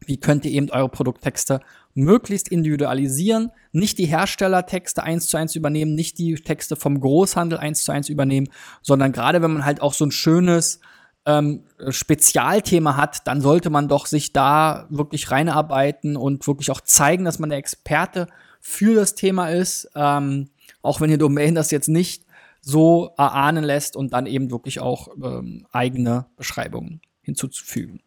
wie 0.00 0.18
könnt 0.18 0.44
ihr 0.44 0.52
eben 0.52 0.70
eure 0.70 0.88
Produkttexte 0.88 1.60
möglichst 1.94 2.48
individualisieren, 2.48 3.50
nicht 3.72 3.98
die 3.98 4.06
Herstellertexte 4.06 5.02
eins 5.02 5.28
zu 5.28 5.36
eins 5.36 5.56
übernehmen, 5.56 5.94
nicht 5.94 6.18
die 6.18 6.34
Texte 6.34 6.76
vom 6.76 7.00
Großhandel 7.00 7.58
eins 7.58 7.84
zu 7.84 7.92
eins 7.92 8.08
übernehmen, 8.08 8.48
sondern 8.82 9.12
gerade 9.12 9.40
wenn 9.40 9.52
man 9.52 9.64
halt 9.64 9.80
auch 9.80 9.94
so 9.94 10.04
ein 10.04 10.12
schönes 10.12 10.80
ähm, 11.24 11.64
Spezialthema 11.88 12.96
hat, 12.96 13.26
dann 13.26 13.40
sollte 13.40 13.70
man 13.70 13.88
doch 13.88 14.06
sich 14.06 14.32
da 14.32 14.86
wirklich 14.90 15.30
reinarbeiten 15.30 16.16
und 16.16 16.46
wirklich 16.46 16.70
auch 16.70 16.82
zeigen, 16.82 17.24
dass 17.24 17.38
man 17.38 17.50
der 17.50 17.58
Experte 17.58 18.28
für 18.60 18.94
das 18.94 19.14
Thema 19.14 19.48
ist, 19.48 19.90
ähm, 19.94 20.50
auch 20.82 21.00
wenn 21.00 21.10
ihr 21.10 21.18
Domain 21.18 21.54
das 21.54 21.70
jetzt 21.70 21.88
nicht 21.88 22.25
so 22.68 23.10
erahnen 23.16 23.62
lässt 23.62 23.94
und 23.94 24.12
dann 24.12 24.26
eben 24.26 24.50
wirklich 24.50 24.80
auch 24.80 25.06
ähm, 25.22 25.68
eigene 25.70 26.26
Beschreibungen 26.36 27.00
hinzuzufügen. 27.22 28.00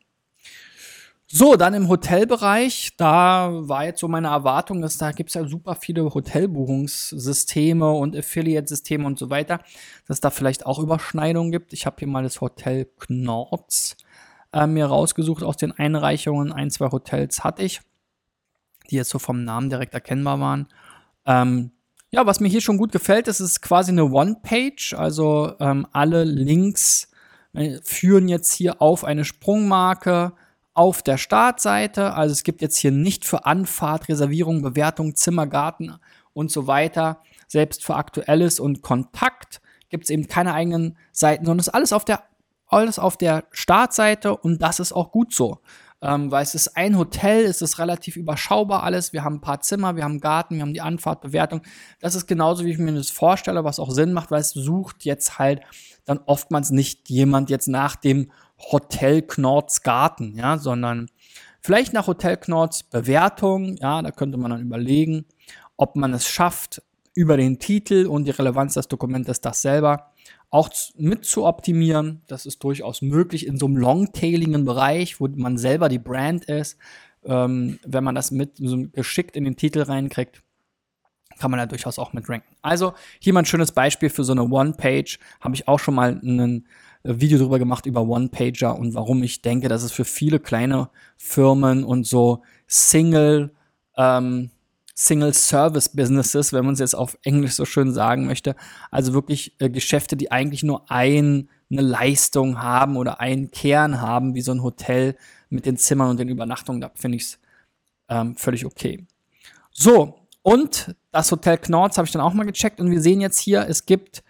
So, 1.28 1.56
dann 1.56 1.74
im 1.76 1.88
Hotelbereich, 1.88 2.98
da 2.98 3.52
war 3.54 3.86
jetzt 3.86 4.02
so 4.02 4.10
meine 4.10 4.28
Erwartung, 4.28 4.82
dass 4.82 4.98
da 4.98 5.14
gibt's 5.14 5.36
ja 5.36 5.48
super 5.48 5.76
viele 5.76 6.14
Hotelbuchungssysteme 6.14 7.90
und 7.90 8.18
Affiliate-Systeme 8.18 9.06
und 9.06 9.18
so 9.18 9.30
weiter, 9.30 9.62
dass 10.08 10.20
da 10.20 10.30
vielleicht 10.30 10.66
auch 10.66 10.80
Überschneidungen 10.80 11.54
gibt. 11.54 11.72
Ich 11.72 11.86
habe 11.86 11.96
hier 12.00 12.10
mal 12.10 12.24
das 12.24 12.42
Hotel 12.42 12.86
Knorz 13.00 13.96
äh, 14.52 14.68
mir 14.68 14.88
rausgesucht 14.88 15.44
aus 15.44 15.56
den 15.56 15.72
Einreichungen. 15.72 16.52
Ein, 16.52 16.70
zwei 16.70 16.92
Hotels 16.92 17.46
hatte 17.46 17.64
ich, 17.64 17.80
die 18.90 18.98
jetzt 18.98 19.12
so 19.12 19.20
vom 19.20 19.46
Namen 19.46 19.70
direkt 19.70 19.94
erkennbar 19.94 20.42
waren. 20.42 20.68
Ähm, 21.26 21.72
ja, 22.12 22.26
was 22.26 22.40
mir 22.40 22.48
hier 22.48 22.62
schon 22.62 22.78
gut 22.78 22.92
gefällt, 22.92 23.28
das 23.28 23.40
ist 23.40 23.62
quasi 23.62 23.92
eine 23.92 24.06
One-Page. 24.06 24.96
Also 24.96 25.54
ähm, 25.60 25.86
alle 25.92 26.24
Links 26.24 27.10
äh, 27.54 27.80
führen 27.84 28.28
jetzt 28.28 28.54
hier 28.54 28.82
auf 28.82 29.04
eine 29.04 29.26
Sprungmarke 29.26 30.34
auf 30.74 31.04
der 31.04 31.18
Startseite. 31.18 32.14
Also 32.14 32.34
es 32.34 32.44
gibt 32.44 32.62
jetzt 32.62 32.78
hier 32.78 32.92
nicht 32.92 33.26
für 33.26 33.46
Anfahrt, 33.46 34.10
Reservierung, 34.10 34.62
Bewertung, 34.62 35.16
Zimmergarten 35.16 35.98
und 36.34 36.52
so 36.52 36.68
weiter. 36.68 37.22
Selbst 37.48 37.84
für 37.84 37.96
Aktuelles 37.96 38.60
und 38.60 38.82
Kontakt 38.82 39.62
gibt 39.90 40.06
es 40.06 40.10
eben 40.10 40.28
keine 40.28 40.54
eigenen 40.54 40.98
Seiten, 41.12 41.46
sondern 41.46 41.60
es 41.60 41.68
ist 41.68 41.74
alles 41.74 41.94
auf 41.94 42.06
der 42.06 42.24
alles 42.72 43.00
auf 43.00 43.18
der 43.18 43.46
Startseite 43.50 44.38
und 44.38 44.62
das 44.62 44.80
ist 44.80 44.94
auch 44.94 45.12
gut 45.12 45.34
so 45.34 45.60
ähm, 46.02 46.32
weil 46.32 46.44
es 46.44 46.56
ist 46.56 46.78
ein 46.78 46.98
Hotel, 46.98 47.46
es 47.46 47.62
ist 47.62 47.80
relativ 47.80 48.16
überschaubar 48.16 48.84
alles. 48.84 49.12
Wir 49.12 49.24
haben 49.24 49.36
ein 49.36 49.42
paar 49.42 49.62
Zimmer, 49.62 49.96
wir 49.96 50.04
haben 50.04 50.14
einen 50.14 50.22
Garten, 50.22 50.56
wir 50.56 50.62
haben 50.62 50.74
die 50.74 50.82
Anfahrtbewertung. 50.82 51.62
Das 52.00 52.16
ist 52.16 52.28
genauso, 52.28 52.64
wie 52.66 52.72
ich 52.72 52.78
mir 52.78 52.94
das 52.94 53.10
vorstelle, 53.10 53.64
was 53.64 53.80
auch 53.80 53.92
Sinn 53.92 54.14
macht, 54.14 54.32
weil 54.32 54.42
es 54.42 54.52
sucht 54.52 55.04
jetzt 55.04 55.40
halt 55.40 55.62
dann 56.06 56.20
oftmals 56.26 56.72
nicht 56.72 57.10
jemand 57.10 57.50
jetzt 57.50 57.68
nach 57.68 57.96
dem 57.96 58.32
Hotel 58.72 59.22
Knorz 59.22 59.84
Garten, 59.84 60.36
ja, 60.36 60.58
sondern 60.58 61.10
vielleicht 61.62 61.94
nach 61.94 62.08
Hotel 62.08 62.38
Knorz 62.38 62.84
Bewertung, 62.84 63.78
ja, 63.78 64.02
da 64.02 64.12
könnte 64.12 64.38
man 64.38 64.52
dann 64.52 64.62
überlegen, 64.62 65.26
ob 65.78 65.96
man 65.96 66.14
es 66.14 66.28
schafft, 66.28 66.82
über 67.16 67.36
den 67.36 67.60
Titel 67.60 68.06
und 68.06 68.26
die 68.26 68.32
Relevanz 68.32 68.76
des 68.76 68.88
Dokumentes 68.88 69.42
das 69.42 69.62
selber 69.62 70.12
auch 70.50 70.70
mit 70.98 71.26
zu 71.26 71.46
optimieren. 71.46 72.22
Das 72.28 72.46
ist 72.46 72.64
durchaus 72.64 73.02
möglich 73.02 73.46
in 73.46 73.58
so 73.58 73.68
einem 73.68 73.78
longtailigen 73.78 74.66
Bereich, 74.66 75.20
wo 75.20 75.28
man 75.28 75.58
selber 75.58 75.90
die 75.90 76.00
Brand 76.00 76.46
ist. 76.46 76.78
Ähm, 77.24 77.80
wenn 77.86 78.04
man 78.04 78.16
das 78.16 78.32
mit 78.32 78.58
so 78.58 78.88
geschickt 78.92 79.36
in 79.36 79.44
den 79.44 79.58
Titel 79.58 79.82
reinkriegt, 79.82 80.42
kann 81.38 81.52
man 81.52 81.60
da 81.60 81.66
durchaus 81.66 82.00
auch 82.00 82.14
mit 82.14 82.28
ranken. 82.30 82.56
Also 82.62 82.94
hier 83.20 83.34
mal 83.34 83.42
ein 83.42 83.46
schönes 83.46 83.72
Beispiel 83.72 84.10
für 84.10 84.24
so 84.24 84.34
eine 84.34 84.44
One-Page. 84.44 85.20
Habe 85.40 85.56
ich 85.56 85.68
auch 85.68 85.80
schon 85.80 85.96
mal 85.96 86.20
ein 86.22 86.66
Video 87.04 87.38
darüber 87.38 87.60
gemacht 87.60 87.86
über 87.86 88.02
One-Pager 88.02 88.78
und 88.78 88.94
warum 88.94 89.24
ich 89.24 89.42
denke, 89.42 89.70
dass 89.70 89.84
es 89.84 89.92
für 89.92 90.06
viele 90.06 90.40
kleine 90.40 90.90
Firmen 91.18 91.84
und 91.84 92.06
so 92.06 92.44
Single 92.68 93.52
ähm, 93.96 94.50
Single-Service-Businesses, 95.00 96.52
wenn 96.52 96.66
man 96.66 96.74
es 96.74 96.82
jetzt 96.82 96.94
auf 96.94 97.18
Englisch 97.24 97.54
so 97.54 97.64
schön 97.64 97.94
sagen 97.94 98.26
möchte. 98.26 98.58
Also 98.92 99.14
wirklich 99.14 99.56
äh, 99.60 99.70
Geschäfte, 99.70 100.18
die 100.18 100.30
eigentlich 100.30 100.62
nur 100.62 100.92
ein, 100.92 101.48
eine 101.72 101.82
Leistung 101.82 102.62
haben 102.62 102.98
oder 102.98 103.22
einen 103.22 103.50
Kern 103.50 104.02
haben, 104.02 104.36
wie 104.36 104.42
so 104.42 104.52
ein 104.52 104.62
Hotel 104.62 105.16
mit 105.50 105.66
den 105.66 105.78
Zimmern 105.78 106.10
und 106.10 106.20
den 106.20 106.28
Übernachtungen. 106.28 106.82
Da 106.82 106.92
finde 106.96 107.16
ich 107.16 107.24
es 107.24 107.40
ähm, 108.10 108.36
völlig 108.36 108.66
okay. 108.66 109.08
So, 109.72 110.20
und 110.42 110.94
das 111.12 111.32
Hotel 111.32 111.58
Knorz 111.60 111.98
habe 111.98 112.06
ich 112.06 112.12
dann 112.12 112.22
auch 112.22 112.34
mal 112.34 112.46
gecheckt 112.46 112.82
und 112.82 112.92
wir 112.92 113.02
sehen 113.02 113.22
jetzt 113.22 113.40
hier, 113.40 113.70
es 113.70 113.86
gibt 113.86 114.22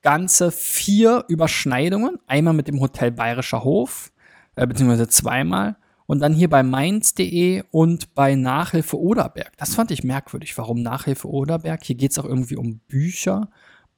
ganze 0.00 0.50
vier 0.50 1.26
Überschneidungen. 1.28 2.18
Einmal 2.26 2.54
mit 2.54 2.66
dem 2.68 2.80
Hotel 2.80 3.10
Bayerischer 3.10 3.62
Hof, 3.62 4.10
äh, 4.56 4.66
beziehungsweise 4.66 5.06
zweimal. 5.06 5.76
Und 6.06 6.20
dann 6.20 6.34
hier 6.34 6.50
bei 6.50 6.62
mainz.de 6.62 7.62
und 7.70 8.14
bei 8.14 8.34
Nachhilfe 8.34 9.00
Oderberg. 9.00 9.56
Das 9.56 9.74
fand 9.74 9.90
ich 9.90 10.04
merkwürdig. 10.04 10.56
Warum 10.58 10.82
Nachhilfe 10.82 11.28
Oderberg? 11.28 11.82
Hier 11.82 11.96
geht 11.96 12.10
es 12.10 12.18
auch 12.18 12.26
irgendwie 12.26 12.56
um 12.56 12.80
Bücher. 12.88 13.48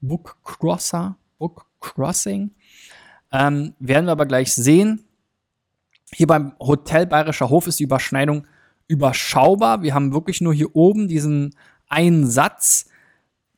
Bookcrosser, 0.01 1.17
Bookcrossing. 1.39 2.53
Ähm, 3.33 3.75
werden 3.81 4.07
wir 4.07 4.13
aber 4.13 4.27
gleich 4.27 4.53
sehen. 4.53 5.05
Hier 6.13 6.29
beim 6.29 6.53
Hotel 6.61 7.07
Bayerischer 7.07 7.51
Hof 7.51 7.67
ist 7.67 7.81
die 7.81 7.85
Überschneidung 7.85 8.47
überschaubar. 8.87 9.83
Wir 9.83 9.95
haben 9.95 10.13
wirklich 10.13 10.41
nur 10.41 10.55
hier 10.55 10.77
oben 10.77 11.09
diesen 11.09 11.55
einen 11.89 12.29
Satz. 12.29 12.87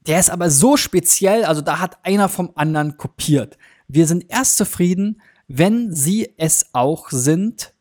Der 0.06 0.18
ist 0.18 0.30
aber 0.30 0.48
so 0.48 0.76
speziell, 0.78 1.44
also 1.44 1.60
da 1.60 1.80
hat 1.80 1.98
einer 2.02 2.30
vom 2.30 2.52
anderen 2.54 2.96
kopiert. 2.96 3.58
Wir 3.88 4.06
sind 4.06 4.24
erst 4.28 4.56
zufrieden, 4.56 5.20
wenn 5.48 5.94
Sie 5.94 6.32
es 6.38 6.70
auch 6.72 7.10
sind, 7.10 7.74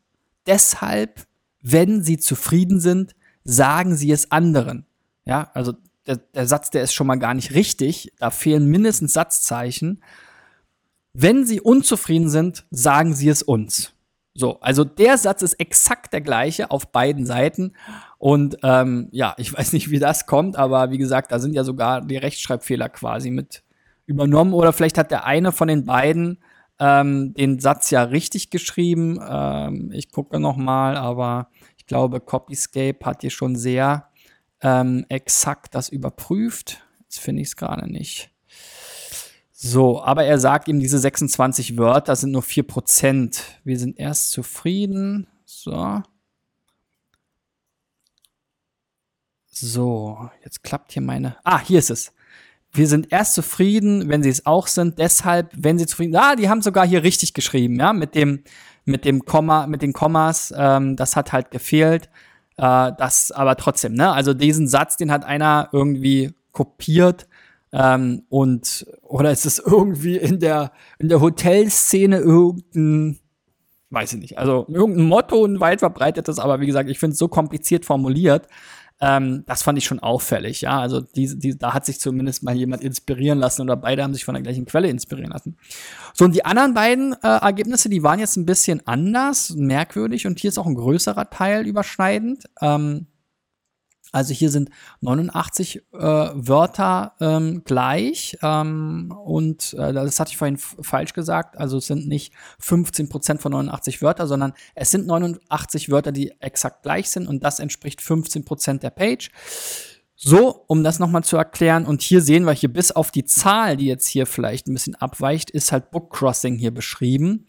deshalb, 0.48 1.26
wenn 1.60 2.02
sie 2.02 2.18
zufrieden 2.18 2.80
sind, 2.80 3.14
sagen 3.44 3.94
sie 3.94 4.10
es 4.10 4.32
anderen. 4.32 4.86
Ja, 5.24 5.50
also 5.54 5.74
der, 6.08 6.16
der 6.16 6.46
Satz, 6.46 6.70
der 6.70 6.82
ist 6.82 6.94
schon 6.94 7.06
mal 7.06 7.18
gar 7.18 7.34
nicht 7.34 7.54
richtig. 7.54 8.12
Da 8.18 8.30
fehlen 8.30 8.66
mindestens 8.66 9.12
Satzzeichen. 9.12 10.02
Wenn 11.12 11.44
Sie 11.44 11.60
unzufrieden 11.60 12.30
sind, 12.30 12.64
sagen 12.70 13.14
Sie 13.14 13.28
es 13.28 13.42
uns. 13.42 13.92
So, 14.34 14.60
also 14.60 14.84
der 14.84 15.18
Satz 15.18 15.42
ist 15.42 15.54
exakt 15.54 16.12
der 16.12 16.20
gleiche 16.20 16.70
auf 16.70 16.92
beiden 16.92 17.26
Seiten. 17.26 17.74
Und 18.18 18.56
ähm, 18.62 19.08
ja, 19.12 19.34
ich 19.36 19.52
weiß 19.56 19.72
nicht, 19.72 19.90
wie 19.90 19.98
das 19.98 20.26
kommt, 20.26 20.56
aber 20.56 20.90
wie 20.90 20.98
gesagt, 20.98 21.30
da 21.30 21.38
sind 21.38 21.54
ja 21.54 21.64
sogar 21.64 22.00
die 22.00 22.16
Rechtschreibfehler 22.16 22.88
quasi 22.88 23.30
mit 23.30 23.62
übernommen. 24.06 24.54
Oder 24.54 24.72
vielleicht 24.72 24.96
hat 24.96 25.10
der 25.10 25.24
eine 25.24 25.52
von 25.52 25.68
den 25.68 25.84
beiden 25.84 26.38
ähm, 26.78 27.34
den 27.34 27.58
Satz 27.58 27.90
ja 27.90 28.02
richtig 28.02 28.50
geschrieben. 28.50 29.18
Ähm, 29.26 29.90
ich 29.92 30.10
gucke 30.10 30.38
noch 30.38 30.56
mal, 30.56 30.96
aber 30.96 31.50
ich 31.76 31.86
glaube, 31.86 32.20
Copyscape 32.20 33.04
hat 33.04 33.22
hier 33.22 33.30
schon 33.30 33.56
sehr 33.56 34.08
ähm, 34.60 35.04
exakt 35.08 35.74
das 35.74 35.88
überprüft. 35.88 36.82
Jetzt 37.02 37.20
finde 37.20 37.42
ich 37.42 37.48
es 37.48 37.56
gerade 37.56 37.90
nicht. 37.90 38.30
So, 39.52 40.00
aber 40.02 40.24
er 40.24 40.38
sagt 40.38 40.68
ihm, 40.68 40.78
diese 40.78 41.00
26 41.00 41.76
Wörter 41.78 42.14
sind 42.14 42.30
nur 42.30 42.42
4%. 42.42 43.42
Wir 43.64 43.78
sind 43.78 43.98
erst 43.98 44.30
zufrieden. 44.30 45.26
So. 45.44 46.02
So, 49.50 50.30
jetzt 50.44 50.62
klappt 50.62 50.92
hier 50.92 51.02
meine. 51.02 51.36
Ah, 51.42 51.58
hier 51.58 51.80
ist 51.80 51.90
es. 51.90 52.12
Wir 52.72 52.86
sind 52.86 53.12
erst 53.12 53.34
zufrieden, 53.34 54.08
wenn 54.08 54.22
sie 54.22 54.28
es 54.28 54.46
auch 54.46 54.66
sind. 54.66 54.98
Deshalb, 54.98 55.50
wenn 55.56 55.78
sie 55.78 55.86
zufrieden 55.86 56.12
sind. 56.12 56.22
Ah, 56.22 56.36
die 56.36 56.48
haben 56.48 56.62
sogar 56.62 56.86
hier 56.86 57.02
richtig 57.02 57.34
geschrieben, 57.34 57.76
ja, 57.76 57.92
mit 57.92 58.14
dem, 58.14 58.44
mit 58.84 59.04
dem 59.04 59.24
Komma, 59.24 59.66
mit 59.66 59.82
den 59.82 59.92
Kommas. 59.92 60.52
Ähm, 60.56 60.96
das 60.96 61.16
hat 61.16 61.32
halt 61.32 61.50
gefehlt. 61.50 62.10
Äh, 62.56 62.92
das 62.98 63.30
aber 63.30 63.56
trotzdem, 63.56 63.94
ne? 63.94 64.12
Also 64.12 64.34
diesen 64.34 64.68
Satz, 64.68 64.96
den 64.96 65.10
hat 65.10 65.24
einer 65.24 65.68
irgendwie 65.72 66.34
kopiert 66.52 67.28
ähm, 67.72 68.24
und 68.28 68.86
oder 69.02 69.30
ist 69.30 69.46
es 69.46 69.58
irgendwie 69.58 70.16
in 70.16 70.40
der, 70.40 70.72
in 70.98 71.08
der 71.08 71.20
Hotelszene 71.20 72.18
irgendein, 72.18 73.18
weiß 73.90 74.14
ich 74.14 74.20
nicht, 74.20 74.38
also 74.38 74.66
irgendein 74.68 75.06
Motto, 75.06 75.44
ein 75.44 75.60
weit 75.60 75.80
verbreitetes, 75.80 76.38
aber 76.38 76.60
wie 76.60 76.66
gesagt, 76.66 76.88
ich 76.88 76.98
finde 76.98 77.12
es 77.12 77.18
so 77.18 77.28
kompliziert 77.28 77.84
formuliert, 77.84 78.48
ähm, 79.00 79.44
das 79.46 79.62
fand 79.62 79.78
ich 79.78 79.84
schon 79.84 80.00
auffällig, 80.00 80.60
ja. 80.60 80.80
Also 80.80 81.00
die, 81.00 81.38
die, 81.38 81.56
da 81.56 81.72
hat 81.74 81.86
sich 81.86 82.00
zumindest 82.00 82.42
mal 82.42 82.56
jemand 82.56 82.82
inspirieren 82.82 83.38
lassen 83.38 83.62
oder 83.62 83.76
beide 83.76 84.02
haben 84.02 84.14
sich 84.14 84.24
von 84.24 84.34
der 84.34 84.42
gleichen 84.42 84.64
Quelle 84.66 84.88
inspirieren 84.88 85.30
lassen. 85.30 85.56
So, 86.14 86.24
und 86.24 86.34
die 86.34 86.44
anderen 86.44 86.74
beiden 86.74 87.12
äh, 87.22 87.28
Ergebnisse, 87.28 87.88
die 87.88 88.02
waren 88.02 88.18
jetzt 88.18 88.36
ein 88.36 88.46
bisschen 88.46 88.84
anders, 88.86 89.54
merkwürdig 89.56 90.26
und 90.26 90.40
hier 90.40 90.48
ist 90.48 90.58
auch 90.58 90.66
ein 90.66 90.74
größerer 90.74 91.30
Teil 91.30 91.66
überschneidend. 91.66 92.44
Ähm, 92.60 93.06
also 94.12 94.32
hier 94.32 94.50
sind 94.50 94.70
89 95.00 95.76
äh, 95.76 95.98
Wörter 95.98 97.12
ähm, 97.20 97.62
gleich 97.64 98.38
ähm, 98.42 99.14
und 99.24 99.74
äh, 99.74 99.92
das 99.92 100.18
hatte 100.18 100.30
ich 100.30 100.38
vorhin 100.38 100.56
falsch 100.56 101.12
gesagt. 101.12 101.58
Also 101.58 101.78
es 101.78 101.86
sind 101.86 102.08
nicht 102.08 102.32
15 102.60 103.08
Prozent 103.08 103.42
von 103.42 103.52
89 103.52 104.00
Wörter, 104.00 104.26
sondern 104.26 104.54
es 104.74 104.90
sind 104.90 105.06
89 105.06 105.90
Wörter, 105.90 106.12
die 106.12 106.32
exakt 106.40 106.82
gleich 106.82 107.10
sind 107.10 107.28
und 107.28 107.44
das 107.44 107.58
entspricht 107.58 108.00
15 108.00 108.44
Prozent 108.44 108.82
der 108.82 108.90
Page. 108.90 109.30
So, 110.20 110.64
um 110.66 110.82
das 110.82 110.98
nochmal 110.98 111.22
zu 111.22 111.36
erklären, 111.36 111.86
und 111.86 112.02
hier 112.02 112.20
sehen 112.22 112.44
wir 112.44 112.52
hier 112.52 112.72
bis 112.72 112.90
auf 112.90 113.12
die 113.12 113.24
Zahl, 113.24 113.76
die 113.76 113.86
jetzt 113.86 114.08
hier 114.08 114.26
vielleicht 114.26 114.66
ein 114.66 114.72
bisschen 114.72 114.96
abweicht, 114.96 115.48
ist 115.48 115.70
halt 115.70 115.92
Book 115.92 116.10
Crossing 116.12 116.56
hier 116.56 116.72
beschrieben. 116.72 117.46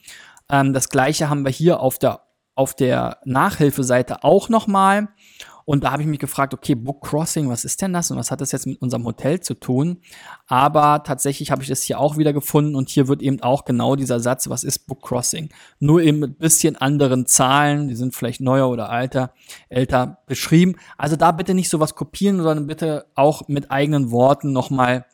Ähm, 0.52 0.72
das 0.74 0.90
gleiche 0.90 1.30
haben 1.30 1.44
wir 1.44 1.52
hier 1.52 1.80
auf 1.80 1.98
der, 1.98 2.22
auf 2.54 2.76
der 2.76 3.18
Nachhilfeseite 3.26 4.24
auch 4.24 4.50
nochmal. 4.50 5.08
Und 5.70 5.84
da 5.84 5.92
habe 5.92 6.02
ich 6.02 6.08
mich 6.08 6.18
gefragt, 6.18 6.56
okay, 6.56 6.74
Book 6.74 7.04
Crossing, 7.04 7.48
was 7.48 7.64
ist 7.64 7.80
denn 7.84 7.94
das 7.94 8.10
und 8.10 8.18
was 8.18 8.32
hat 8.32 8.42
das 8.42 8.52
jetzt 8.52 8.66
mit 8.66 8.82
unserem 8.82 9.06
Hotel 9.06 9.40
zu 9.40 9.54
tun? 9.54 10.00
Aber 10.48 11.04
tatsächlich 11.04 11.52
habe 11.52 11.62
ich 11.62 11.68
das 11.68 11.84
hier 11.84 12.00
auch 12.00 12.18
wieder 12.18 12.34
gefunden 12.34 12.74
und 12.74 12.90
hier 12.90 13.08
wird 13.08 13.22
eben 13.22 13.40
auch 13.44 13.66
genau 13.66 13.96
dieser 13.96 14.20
Satz, 14.20 14.50
was 14.50 14.64
ist 14.64 14.88
Book 14.88 15.04
Crossing? 15.04 15.50
Nur 15.78 16.02
eben 16.02 16.18
mit 16.18 16.40
bisschen 16.40 16.76
anderen 16.76 17.28
Zahlen, 17.28 17.88
die 17.88 17.94
sind 17.94 18.16
vielleicht 18.16 18.42
neuer 18.42 18.68
oder 18.68 18.90
alter, 18.90 19.32
älter 19.70 20.24
beschrieben. 20.26 20.76
Also 20.98 21.16
da 21.18 21.32
bitte 21.32 21.54
nicht 21.54 21.70
sowas 21.70 21.94
kopieren, 21.94 22.38
sondern 22.38 22.66
bitte 22.66 23.06
auch 23.14 23.48
mit 23.48 23.70
eigenen 23.70 24.10
Worten 24.10 24.52
nochmal 24.52 25.06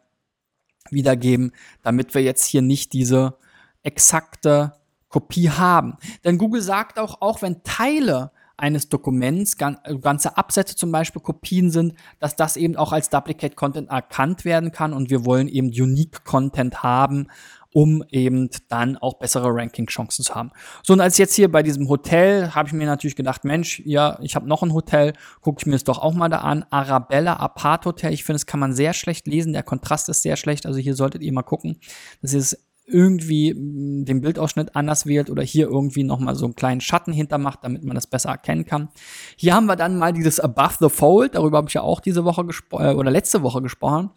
wiedergeben, 0.90 1.52
damit 1.82 2.14
wir 2.14 2.24
jetzt 2.24 2.46
hier 2.46 2.62
nicht 2.62 2.94
diese 2.94 3.36
exakte 3.84 4.72
Kopie 5.10 5.50
haben. 5.50 5.98
Denn 6.24 6.38
Google 6.38 6.62
sagt 6.62 6.98
auch, 6.98 7.20
auch 7.20 7.42
wenn 7.42 7.62
Teile 7.64 8.32
eines 8.58 8.90
Dokuments, 8.90 9.56
äh, 9.60 9.96
ganze 10.00 10.38
Absätze 10.38 10.76
zum 10.76 10.92
Beispiel 10.92 11.22
Kopien 11.22 11.72
sind, 11.72 11.94
dass 12.20 12.36
das 12.36 12.58
eben 12.58 12.76
auch 12.76 12.92
als 12.92 13.10
Duplicate 13.10 13.56
Content 13.56 13.90
erkannt 13.90 14.46
werden 14.46 14.72
kann 14.72 14.94
und 14.94 15.10
wir 15.10 15.26
wollen 15.26 15.48
eben 15.48 15.68
Unique 15.68 16.24
Content 16.24 16.84
haben, 16.84 17.28
um 17.76 18.06
eben 18.10 18.50
dann 18.70 18.96
auch 18.96 19.16
bessere 19.16 19.50
Ranking-Chancen 19.50 20.24
zu 20.24 20.34
haben. 20.34 20.52
So, 20.82 20.94
und 20.94 21.02
als 21.02 21.18
jetzt 21.18 21.36
hier 21.36 21.52
bei 21.52 21.62
diesem 21.62 21.90
Hotel 21.90 22.56
habe 22.56 22.70
ich 22.70 22.74
mir 22.74 22.86
natürlich 22.86 23.18
gedacht, 23.18 23.44
Mensch, 23.44 23.82
ja, 23.84 24.18
ich 24.22 24.36
habe 24.36 24.48
noch 24.48 24.64
ein 24.64 24.72
Hotel, 24.72 25.12
gucke 25.42 25.58
ich 25.60 25.66
mir 25.66 25.74
das 25.74 25.84
doch 25.84 26.00
auch 26.00 26.14
mal 26.14 26.30
da 26.30 26.38
an. 26.38 26.64
Arabella 26.70 27.34
Apart 27.34 27.86
Hotel, 27.86 28.14
ich 28.14 28.24
finde, 28.24 28.36
das 28.36 28.46
kann 28.46 28.62
man 28.62 28.72
sehr 28.72 28.94
schlecht 28.94 29.28
lesen, 29.28 29.52
der 29.52 29.64
Kontrast 29.64 30.08
ist 30.08 30.22
sehr 30.22 30.38
schlecht, 30.38 30.66
also 30.66 30.80
hier 30.80 30.96
solltet 30.96 31.22
ihr 31.22 31.34
mal 31.34 31.44
gucken. 31.44 31.78
Das 32.22 32.34
ist 32.34 32.65
irgendwie 32.88 33.54
mm, 33.54 34.06
den 34.06 34.22
Bildausschnitt 34.22 34.76
anders 34.76 35.06
wählt 35.06 35.30
oder 35.30 35.44
hier 35.44 35.68
irgendwie 35.68 36.04
nochmal 36.04 36.36
so 36.36 36.46
einen 36.46 36.56
kleinen 36.56 36.82
Schatten 36.82 37.14
hintermacht, 37.14 37.60
damit 37.64 37.84
man 37.84 37.96
das 37.96 38.08
besser 38.08 38.30
erkennen 38.30 38.66
kann. 38.66 38.90
Hier 39.36 39.56
haben 39.56 39.66
wir 39.66 39.76
dann 39.76 39.98
mal 39.98 40.14
dieses 40.14 40.40
Above 40.40 40.76
the 40.80 40.90
Fold, 40.90 41.36
darüber 41.36 41.58
habe 41.58 41.68
ich 41.68 41.74
ja 41.74 41.82
auch 41.82 42.00
diese 42.00 42.26
Woche 42.26 42.46
gesprochen, 42.46 42.86
äh, 42.86 42.94
oder 42.94 43.12
letzte 43.12 43.42
Woche 43.42 43.62
gesprochen. 43.62 44.12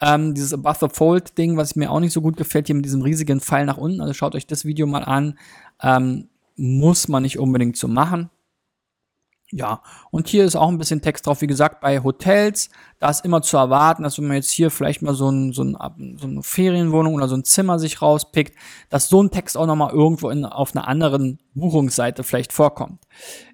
Ähm, 0.00 0.34
dieses 0.34 0.52
Above 0.52 0.78
the 0.80 0.88
Fold 0.92 1.36
Ding, 1.38 1.56
was 1.56 1.76
mir 1.76 1.90
auch 1.90 2.00
nicht 2.00 2.12
so 2.12 2.20
gut 2.20 2.36
gefällt, 2.36 2.66
hier 2.66 2.76
mit 2.76 2.84
diesem 2.84 3.02
riesigen 3.02 3.40
Pfeil 3.40 3.66
nach 3.66 3.78
unten. 3.78 4.00
Also 4.00 4.12
schaut 4.14 4.34
euch 4.34 4.46
das 4.46 4.64
Video 4.64 4.86
mal 4.86 5.04
an. 5.04 5.38
Ähm, 5.82 6.28
muss 6.56 7.08
man 7.08 7.24
nicht 7.24 7.38
unbedingt 7.38 7.76
so 7.76 7.88
machen. 7.88 8.30
Ja, 9.56 9.82
und 10.10 10.26
hier 10.26 10.44
ist 10.44 10.56
auch 10.56 10.66
ein 10.66 10.78
bisschen 10.78 11.00
Text 11.00 11.28
drauf. 11.28 11.40
Wie 11.40 11.46
gesagt, 11.46 11.80
bei 11.80 12.02
Hotels, 12.02 12.70
da 12.98 13.08
ist 13.08 13.24
immer 13.24 13.40
zu 13.40 13.56
erwarten, 13.56 14.02
dass 14.02 14.18
wenn 14.18 14.26
man 14.26 14.34
jetzt 14.34 14.50
hier 14.50 14.68
vielleicht 14.68 15.00
mal 15.00 15.14
so, 15.14 15.30
ein, 15.30 15.52
so, 15.52 15.62
ein, 15.62 15.76
so 16.18 16.26
eine 16.26 16.42
Ferienwohnung 16.42 17.14
oder 17.14 17.28
so 17.28 17.36
ein 17.36 17.44
Zimmer 17.44 17.78
sich 17.78 18.02
rauspickt, 18.02 18.58
dass 18.88 19.08
so 19.08 19.22
ein 19.22 19.30
Text 19.30 19.56
auch 19.56 19.66
nochmal 19.66 19.92
irgendwo 19.92 20.28
in, 20.30 20.44
auf 20.44 20.74
einer 20.74 20.88
anderen 20.88 21.38
Buchungsseite 21.54 22.24
vielleicht 22.24 22.52
vorkommt. 22.52 23.04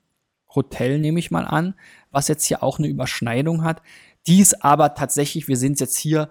Hotel, 0.54 1.00
nehme 1.00 1.18
ich 1.18 1.32
mal 1.32 1.46
an 1.46 1.74
was 2.10 2.28
jetzt 2.28 2.44
hier 2.44 2.62
auch 2.62 2.78
eine 2.78 2.88
Überschneidung 2.88 3.64
hat. 3.64 3.82
Dies 4.26 4.54
aber 4.54 4.94
tatsächlich, 4.94 5.48
wir 5.48 5.56
es 5.56 5.80
jetzt 5.80 5.96
hier, 5.96 6.30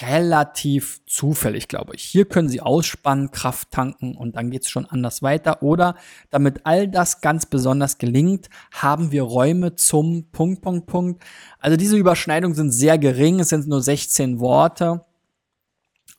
relativ 0.00 1.00
zufällig, 1.06 1.68
glaube 1.68 1.94
ich. 1.94 2.02
Hier 2.02 2.26
können 2.26 2.48
Sie 2.48 2.60
ausspannen, 2.60 3.30
Kraft 3.30 3.70
tanken 3.70 4.14
und 4.14 4.36
dann 4.36 4.50
geht 4.50 4.62
es 4.62 4.68
schon 4.68 4.86
anders 4.86 5.22
weiter. 5.22 5.62
Oder 5.62 5.96
damit 6.30 6.66
all 6.66 6.88
das 6.88 7.20
ganz 7.20 7.46
besonders 7.46 7.98
gelingt, 7.98 8.50
haben 8.72 9.10
wir 9.10 9.22
Räume 9.22 9.74
zum 9.76 10.30
Punkt, 10.32 10.60
Punkt, 10.62 10.86
Punkt. 10.86 11.24
Also 11.58 11.76
diese 11.76 11.96
Überschneidungen 11.96 12.54
sind 12.54 12.72
sehr 12.72 12.98
gering, 12.98 13.40
es 13.40 13.48
sind 13.48 13.68
nur 13.68 13.82
16 13.82 14.38
Worte. 14.38 15.04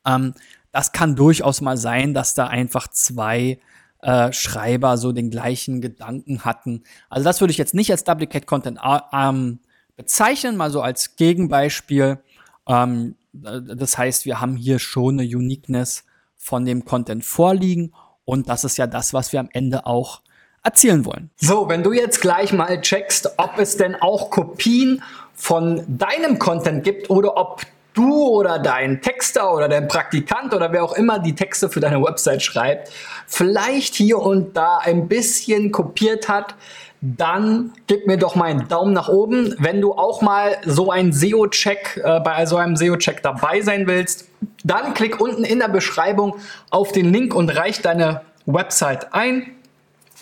Ähm, 0.06 0.34
das 0.72 0.92
kann 0.92 1.16
durchaus 1.16 1.62
mal 1.62 1.78
sein, 1.78 2.14
dass 2.14 2.34
da 2.34 2.48
einfach 2.48 2.88
zwei 2.88 3.60
äh, 4.02 4.32
Schreiber 4.32 4.98
so 4.98 5.12
den 5.12 5.30
gleichen 5.30 5.82
Gedanken 5.82 6.46
hatten. 6.46 6.84
Also 7.10 7.24
das 7.24 7.42
würde 7.42 7.52
ich 7.52 7.58
jetzt 7.58 7.74
nicht 7.74 7.92
als 7.92 8.04
Duplicate 8.04 8.46
Content 8.46 8.80
äh, 8.84 9.00
ähm, 9.14 9.60
bezeichnen, 9.96 10.58
mal 10.58 10.72
so 10.72 10.82
als 10.82 11.16
Gegenbeispiel. 11.16 12.20
Ähm, 12.68 13.16
das 13.34 13.98
heißt, 13.98 14.26
wir 14.26 14.40
haben 14.40 14.56
hier 14.56 14.80
schon 14.80 15.20
eine 15.20 15.28
Uniqueness 15.28 16.06
von 16.36 16.66
dem 16.66 16.86
Content 16.86 17.26
vorliegen 17.26 17.94
und 18.26 18.50
das 18.50 18.64
ist 18.64 18.78
ja 18.78 18.88
das, 18.88 19.14
was 19.14 19.34
wir 19.34 19.40
am 19.40 19.50
Ende 19.52 19.86
auch 19.86 20.22
erzielen 20.64 21.06
wollen. 21.06 21.30
So, 21.38 21.70
wenn 21.70 21.84
du 21.84 21.94
jetzt 21.94 22.22
gleich 22.22 22.52
mal 22.52 22.82
checkst, 22.82 23.32
ob 23.38 23.58
es 23.58 23.78
denn 23.78 23.96
auch 23.96 24.32
Kopien 24.32 25.02
von 25.34 25.84
deinem 25.88 26.40
Content 26.40 26.84
gibt 26.84 27.10
oder 27.10 27.38
ob 27.38 27.62
du 27.98 28.28
oder 28.28 28.60
dein 28.60 29.02
Texter 29.02 29.54
oder 29.54 29.68
dein 29.68 29.88
Praktikant 29.88 30.54
oder 30.54 30.72
wer 30.72 30.84
auch 30.84 30.94
immer 30.94 31.20
die 31.20 31.36
Texte 31.36 31.70
für 31.70 31.80
deine 31.80 32.02
Website 32.02 32.44
schreibt, 32.44 32.92
vielleicht 33.26 33.96
hier 33.96 34.20
und 34.20 34.56
da 34.56 34.78
ein 34.78 35.08
bisschen 35.08 35.72
kopiert 35.72 36.30
hat, 36.30 36.56
dann 37.02 37.74
gib 37.86 38.08
mir 38.08 38.18
doch 38.18 38.36
mal 38.36 38.46
einen 38.46 38.68
Daumen 38.68 38.94
nach 38.94 39.08
oben. 39.08 39.56
Wenn 39.60 39.82
du 39.82 39.94
auch 39.94 40.22
mal 40.22 40.58
so 40.66 40.92
ein 40.92 41.12
SEO-Check, 41.14 42.02
äh, 42.04 42.20
bei 42.20 42.46
so 42.46 42.58
einem 42.58 42.76
SEO-Check 42.76 43.22
dabei 43.22 43.62
sein 43.62 43.88
willst, 43.88 44.28
dann 44.64 44.94
klick 44.94 45.20
unten 45.20 45.44
in 45.44 45.60
der 45.60 45.68
Beschreibung 45.68 46.36
auf 46.70 46.92
den 46.92 47.12
Link 47.14 47.36
und 47.36 47.50
reich 47.56 47.82
deine 47.82 48.22
Website 48.46 49.14
ein. 49.14 49.52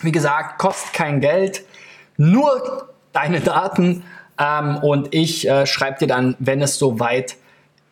Wie 0.02 0.12
gesagt, 0.12 0.60
kostet 0.60 0.94
kein 0.94 1.22
Geld, 1.22 1.64
nur 2.18 2.90
deine 3.14 3.40
Daten 3.40 4.04
ähm, 4.38 4.78
und 4.78 5.14
ich 5.14 5.48
äh, 5.48 5.66
schreibe 5.66 6.00
dir 6.00 6.08
dann, 6.08 6.36
wenn 6.40 6.62
es 6.62 6.78
soweit 6.78 7.38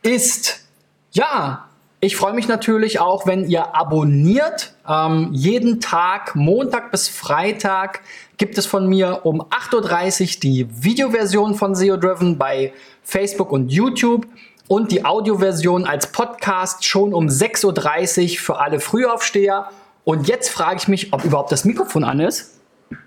ist. 0.03 0.65
Ja, 1.11 1.69
Ich 2.01 2.17
freue 2.17 2.33
mich 2.33 2.49
natürlich 2.49 2.99
auch, 2.99 3.25
wenn 3.27 3.47
ihr 3.47 3.75
abonniert. 3.75 4.73
Ähm, 4.85 5.29
jeden 5.31 5.79
Tag, 5.79 6.35
Montag 6.35 6.91
bis 6.91 7.07
Freitag, 7.07 8.01
gibt 8.37 8.57
es 8.57 8.65
von 8.65 8.87
mir 8.87 9.21
um 9.23 9.41
8.30 9.41 10.21
Uhr 10.35 10.39
die 10.41 10.83
Videoversion 10.83 11.55
von 11.55 11.75
SEO 11.75 11.95
Driven 11.95 12.37
bei 12.37 12.73
Facebook 13.03 13.53
und 13.53 13.71
YouTube 13.71 14.27
und 14.67 14.91
die 14.91 15.05
Audioversion 15.05 15.85
als 15.85 16.11
Podcast 16.11 16.83
schon 16.83 17.13
um 17.13 17.27
6.30 17.27 18.33
Uhr 18.33 18.39
für 18.39 18.59
alle 18.59 18.81
Frühaufsteher. 18.81 19.69
Und 20.03 20.27
jetzt 20.27 20.49
frage 20.49 20.79
ich 20.81 20.87
mich, 20.89 21.13
ob 21.13 21.23
überhaupt 21.23 21.53
das 21.53 21.63
Mikrofon 21.63 22.03
an 22.03 22.19
ist. 22.19 22.59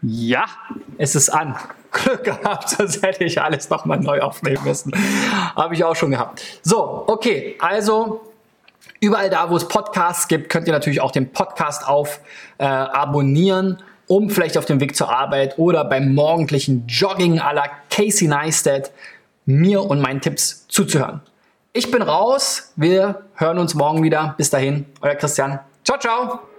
Ja, 0.03 0.44
es 0.99 1.14
ist 1.14 1.29
an. 1.31 1.57
Glück 1.92 2.25
gehabt, 2.25 2.68
sonst 2.68 3.03
hätte 3.03 3.25
ich 3.25 3.40
alles 3.40 3.70
nochmal 3.70 3.99
neu 4.01 4.20
aufnehmen 4.20 4.62
müssen. 4.64 4.92
Habe 5.55 5.75
ich 5.75 5.83
auch 5.83 5.96
schon 5.96 6.11
gehabt. 6.11 6.42
So, 6.62 7.05
okay, 7.07 7.57
also 7.59 8.20
Überall 9.01 9.31
da, 9.31 9.51
wo 9.51 9.57
es 9.57 9.68
Podcasts 9.68 10.29
gibt, 10.29 10.49
könnt 10.49 10.66
ihr 10.66 10.72
natürlich 10.72 11.01
auch 11.01 11.11
den 11.11 11.33
Podcast 11.33 11.87
auf 11.87 12.20
äh, 12.59 12.64
abonnieren, 12.64 13.83
um 14.07 14.31
vielleicht 14.31 14.57
auf 14.57 14.64
dem 14.64 14.81
Weg 14.81 14.96
zur 14.96 15.11
Arbeit 15.11 15.59
oder 15.59 15.85
beim 15.85 16.14
morgendlichen 16.14 16.87
Jogging 16.87 17.38
à 17.38 17.53
la 17.53 17.64
Casey 17.90 18.29
Neistat 18.29 18.90
mir 19.44 19.83
und 19.83 20.01
meinen 20.01 20.20
Tipps 20.20 20.66
zuzuhören. 20.68 21.20
Ich 21.72 21.90
bin 21.90 22.03
raus. 22.03 22.72
Wir 22.77 23.22
hören 23.35 23.59
uns 23.59 23.75
morgen 23.75 24.03
wieder. 24.03 24.35
Bis 24.38 24.51
dahin, 24.51 24.87
euer 25.03 25.14
Christian. 25.14 25.61
Ciao, 25.85 25.99
ciao. 25.99 26.56